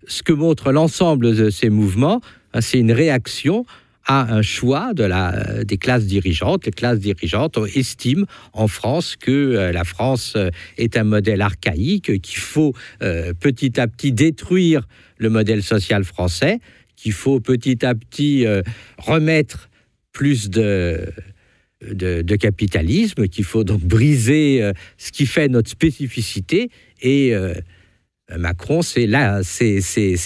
[0.07, 2.21] ce que montre l'ensemble de ces mouvements,
[2.53, 3.65] hein, c'est une réaction
[4.05, 6.65] à un choix de la, des classes dirigeantes.
[6.65, 10.37] Les classes dirigeantes estiment en France que euh, la France
[10.77, 14.87] est un modèle archaïque, qu'il faut euh, petit à petit détruire
[15.17, 16.59] le modèle social français,
[16.95, 18.61] qu'il faut petit à petit euh,
[18.99, 19.69] remettre
[20.15, 21.11] plus de,
[21.81, 26.69] de, capitalisme, qu'il faut donc briser euh, ce qui fait notre spécificité.
[27.01, 27.53] Et euh,
[28.35, 29.81] Macron, c'est la, c'est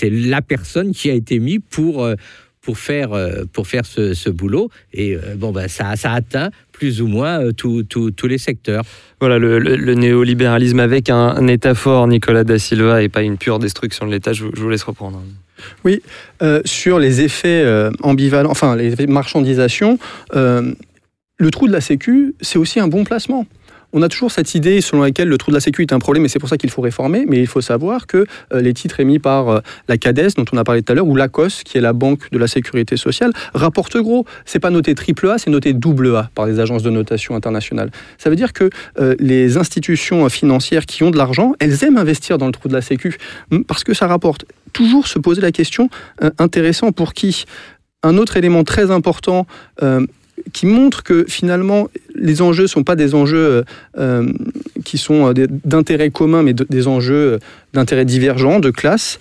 [0.10, 2.16] la personne qui a été mise pour, euh,
[2.62, 4.70] pour faire, euh, pour faire ce, ce boulot.
[4.94, 8.38] Et euh, bon, ben, ça, ça atteint plus ou moins euh, tous tous- tous les
[8.38, 8.84] secteurs.
[9.20, 13.22] Voilà, le, le- le néolibéralisme avec un, un État fort, Nicolas Da Silva, et pas
[13.22, 14.34] une pure destruction de l'État.
[14.34, 15.22] Je, vous- je vous laisse reprendre.
[15.84, 16.02] Oui,
[16.42, 20.00] euh, sur les effets euh, ambivalents, enfin les effets de marchandisation,
[20.36, 20.72] euh,
[21.38, 23.46] le trou de la Sécu, c'est aussi un bon placement.
[23.92, 26.24] On a toujours cette idée selon laquelle le trou de la Sécu est un problème
[26.24, 29.00] et c'est pour ça qu'il faut réformer, mais il faut savoir que euh, les titres
[29.00, 31.80] émis par euh, la CADES, dont on a parlé tout à l'heure, ou l'ACOS, qui
[31.80, 34.26] est la Banque de la Sécurité sociale, rapportent gros.
[34.46, 37.90] C'est pas noté triple A, c'est noté double A par les agences de notation internationales.
[38.20, 38.70] Ça veut dire que
[39.00, 42.74] euh, les institutions financières qui ont de l'argent, elles aiment investir dans le trou de
[42.74, 43.18] la Sécu
[43.52, 44.46] hum, parce que ça rapporte.
[44.72, 45.90] Toujours se poser la question
[46.38, 47.46] intéressant pour qui?
[48.04, 49.48] Un autre élément très important
[50.54, 53.64] qui montre que finalement les enjeux ne sont pas des enjeux euh,
[53.98, 54.32] euh,
[54.84, 55.34] qui sont euh,
[55.66, 57.40] d'intérêt commun, mais de- des enjeux
[57.74, 59.20] d'intérêt divergent, de classe,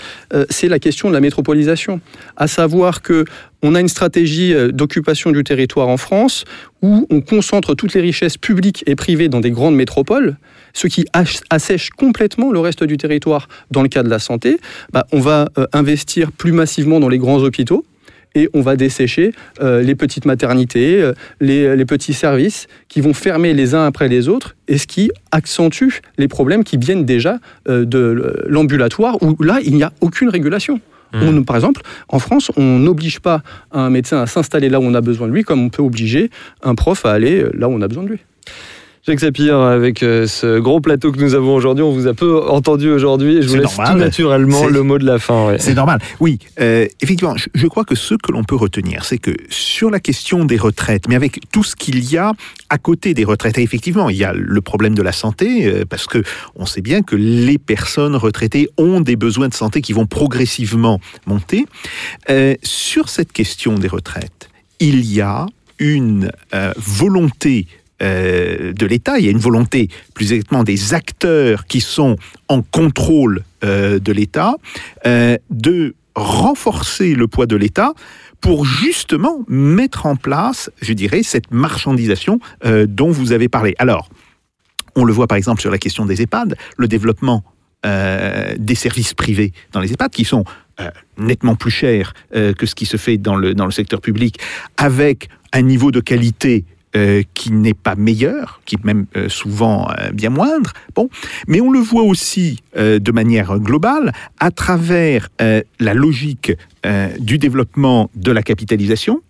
[0.49, 2.01] c'est la question de la métropolisation.
[2.39, 3.27] À savoir que
[3.63, 6.45] on a une stratégie d'occupation du territoire en France
[6.81, 10.39] où on concentre toutes les richesses publiques et privées dans des grandes métropoles,
[10.73, 11.05] ce qui
[11.51, 13.49] assèche complètement le reste du territoire.
[13.71, 14.57] Dans le cas de la santé,
[14.93, 17.85] bah, on va investir plus massivement dans les grands hôpitaux
[18.35, 23.15] et on va dessécher euh, les petites maternités, euh, les, les petits services qui vont
[23.15, 27.39] fermer les uns après les autres et ce qui accentue les problèmes qui viennent déjà
[27.69, 30.81] euh, de l'ambulatoire où là, il n'y a aucune régulation.
[31.15, 34.93] On, par exemple, en France, on n'oblige pas un médecin à s'installer là où on
[34.93, 36.31] a besoin de lui, comme on peut obliger
[36.63, 38.19] un prof à aller là où on a besoin de lui.
[39.09, 42.43] Jacques Sapir, avec euh, ce gros plateau que nous avons aujourd'hui, on vous a peu
[42.43, 43.95] entendu aujourd'hui et je vous laisse normal.
[43.95, 45.47] tout naturellement le mot de la fin.
[45.47, 45.59] ouais.
[45.59, 45.99] C'est normal.
[46.21, 49.91] Oui, euh, effectivement, je, je crois que ce que l'on peut retenir, c'est que sur
[49.91, 52.33] la question des retraites, mais avec tout ce qu'il y a
[52.69, 55.85] à côté des retraites, et effectivement, il y a le problème de la santé, euh,
[55.89, 56.23] parce que
[56.55, 61.01] on sait bien que les personnes retraitées ont des besoins de santé qui vont progressivement
[61.27, 61.65] monter.
[62.29, 64.51] Euh, sur cette question des retraites,
[64.81, 65.47] il y a
[65.79, 67.67] une euh, volonté
[68.03, 72.17] euh, de l'État, il y a une volonté, plus exactement, des acteurs qui sont
[72.49, 74.55] en contrôle euh, de l'État,
[75.07, 77.93] euh, de renforcer le poids de l'État
[78.41, 82.41] pour justement mettre en place, je dirais, cette marchandisation
[82.87, 83.75] dont vous avez parlé.
[83.79, 84.09] Alors,
[84.97, 87.45] on le voit par exemple sur la question des EHPAD, le développement
[87.85, 90.45] des services privés dans les EHPAD qui sont
[91.19, 94.39] nettement plus chers que ce qui se fait dans le, dans le secteur public,
[94.77, 96.65] avec un niveau de qualité
[96.97, 100.73] euh, qui n'est pas meilleur, qui est même euh, souvent euh, bien moindre.
[100.95, 101.11] Bon,
[101.47, 106.53] mais on le voit aussi de manière globale à travers la logique
[107.19, 109.21] du développement de la capitalisation.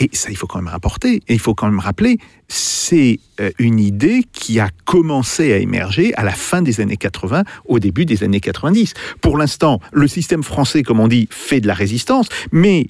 [0.00, 2.18] Et ça, il faut quand même rapporter, et il faut quand même rappeler,
[2.48, 3.20] c'est
[3.58, 8.04] une idée qui a commencé à émerger à la fin des années 80, au début
[8.04, 8.94] des années 90.
[9.20, 12.88] Pour l'instant, le système français, comme on dit, fait de la résistance, mais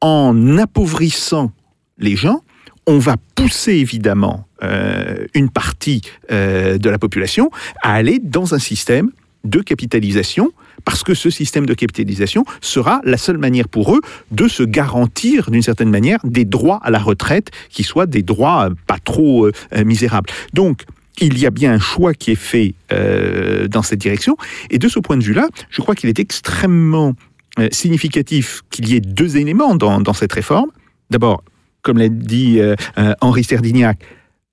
[0.00, 1.52] en appauvrissant
[1.98, 2.42] les gens,
[2.88, 6.00] on va pousser évidemment euh, une partie
[6.32, 7.50] euh, de la population
[7.82, 9.10] à aller dans un système
[9.44, 10.52] de capitalisation,
[10.86, 15.50] parce que ce système de capitalisation sera la seule manière pour eux de se garantir
[15.50, 19.50] d'une certaine manière des droits à la retraite qui soient des droits euh, pas trop
[19.84, 20.30] misérables.
[20.54, 20.84] Donc,
[21.20, 22.74] il y a bien un choix qui est fait
[23.68, 24.36] dans cette direction.
[24.70, 27.14] Et de ce point de vue-là, je crois qu'il est extrêmement
[27.72, 30.70] significatif qu'il y ait deux éléments dans cette réforme.
[31.10, 31.42] D'abord,
[31.82, 33.98] comme l'a dit euh, euh, Henri Serdignac,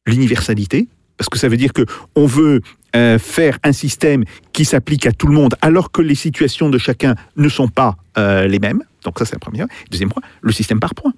[0.06, 2.62] l'universalité, parce que ça veut dire que on veut
[2.96, 4.24] euh, faire un système
[4.54, 7.98] qui s'applique à tout le monde, alors que les situations de chacun ne sont pas
[8.18, 8.82] les mêmes.
[9.04, 9.68] Donc ça, c'est la première.
[9.92, 11.14] Deuxième point, le système par points.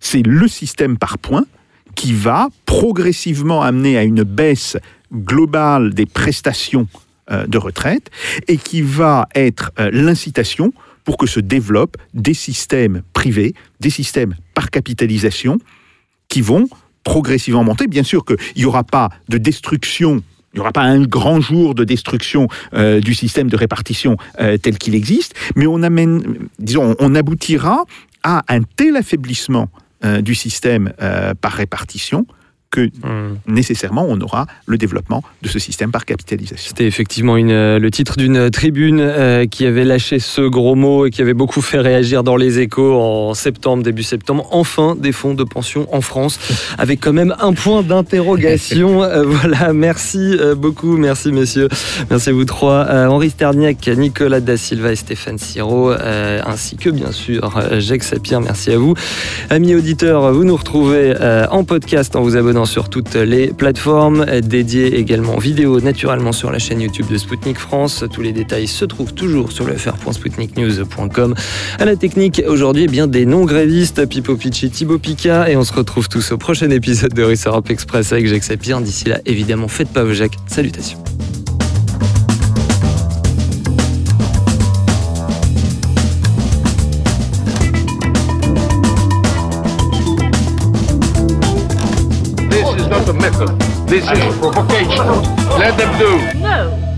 [0.00, 1.44] C'est le système par points
[1.94, 4.76] qui va progressivement amener à une baisse
[5.12, 6.88] globale des prestations
[7.30, 8.10] de retraite
[8.48, 10.72] et qui va être l'incitation
[11.04, 15.58] pour que se développent des systèmes privés, des systèmes par capitalisation,
[16.28, 16.68] qui vont
[17.04, 17.86] progressivement monter.
[17.86, 20.22] Bien sûr qu'il n'y aura pas de destruction
[20.54, 24.56] il n'y aura pas un grand jour de destruction euh, du système de répartition euh,
[24.56, 25.82] tel qu'il existe, mais on
[27.14, 27.84] aboutira
[28.22, 29.68] à un tel affaiblissement
[30.04, 30.92] euh, du système
[31.40, 32.24] par répartition
[32.74, 32.90] que
[33.46, 36.68] nécessairement on aura le développement de ce système par capitalisation.
[36.68, 41.06] C'était effectivement une, euh, le titre d'une tribune euh, qui avait lâché ce gros mot
[41.06, 44.48] et qui avait beaucoup fait réagir dans les échos en septembre, début septembre.
[44.50, 46.38] Enfin, des fonds de pension en France,
[46.78, 49.02] avec quand même un point d'interrogation.
[49.14, 51.68] Euh, voilà, merci euh, beaucoup, merci messieurs,
[52.10, 52.86] merci à vous trois.
[52.88, 57.80] Euh, Henri Sterniak, Nicolas Da Silva et Stéphane Siro, euh, ainsi que bien sûr euh,
[57.80, 58.94] Jacques Sapir, merci à vous.
[59.50, 64.24] Amis auditeurs, vous nous retrouvez euh, en podcast en vous abonnant sur toutes les plateformes,
[64.40, 68.04] dédiées également en vidéo naturellement sur la chaîne YouTube de Spoutnik France.
[68.12, 71.34] Tous les détails se trouvent toujours sur le fr.spoutniknews.com.
[71.78, 75.72] À la technique, aujourd'hui, eh bien des non-grévistes, Pipo Picci, Thibaut Pika, et on se
[75.72, 78.80] retrouve tous au prochain épisode de Europe Express avec Jacques Sapir.
[78.80, 80.36] D'ici là, évidemment, faites pas vos Jacques.
[80.46, 81.13] Salutations.
[94.04, 95.06] Provocation.
[95.58, 96.38] Let them do.
[96.38, 96.93] No.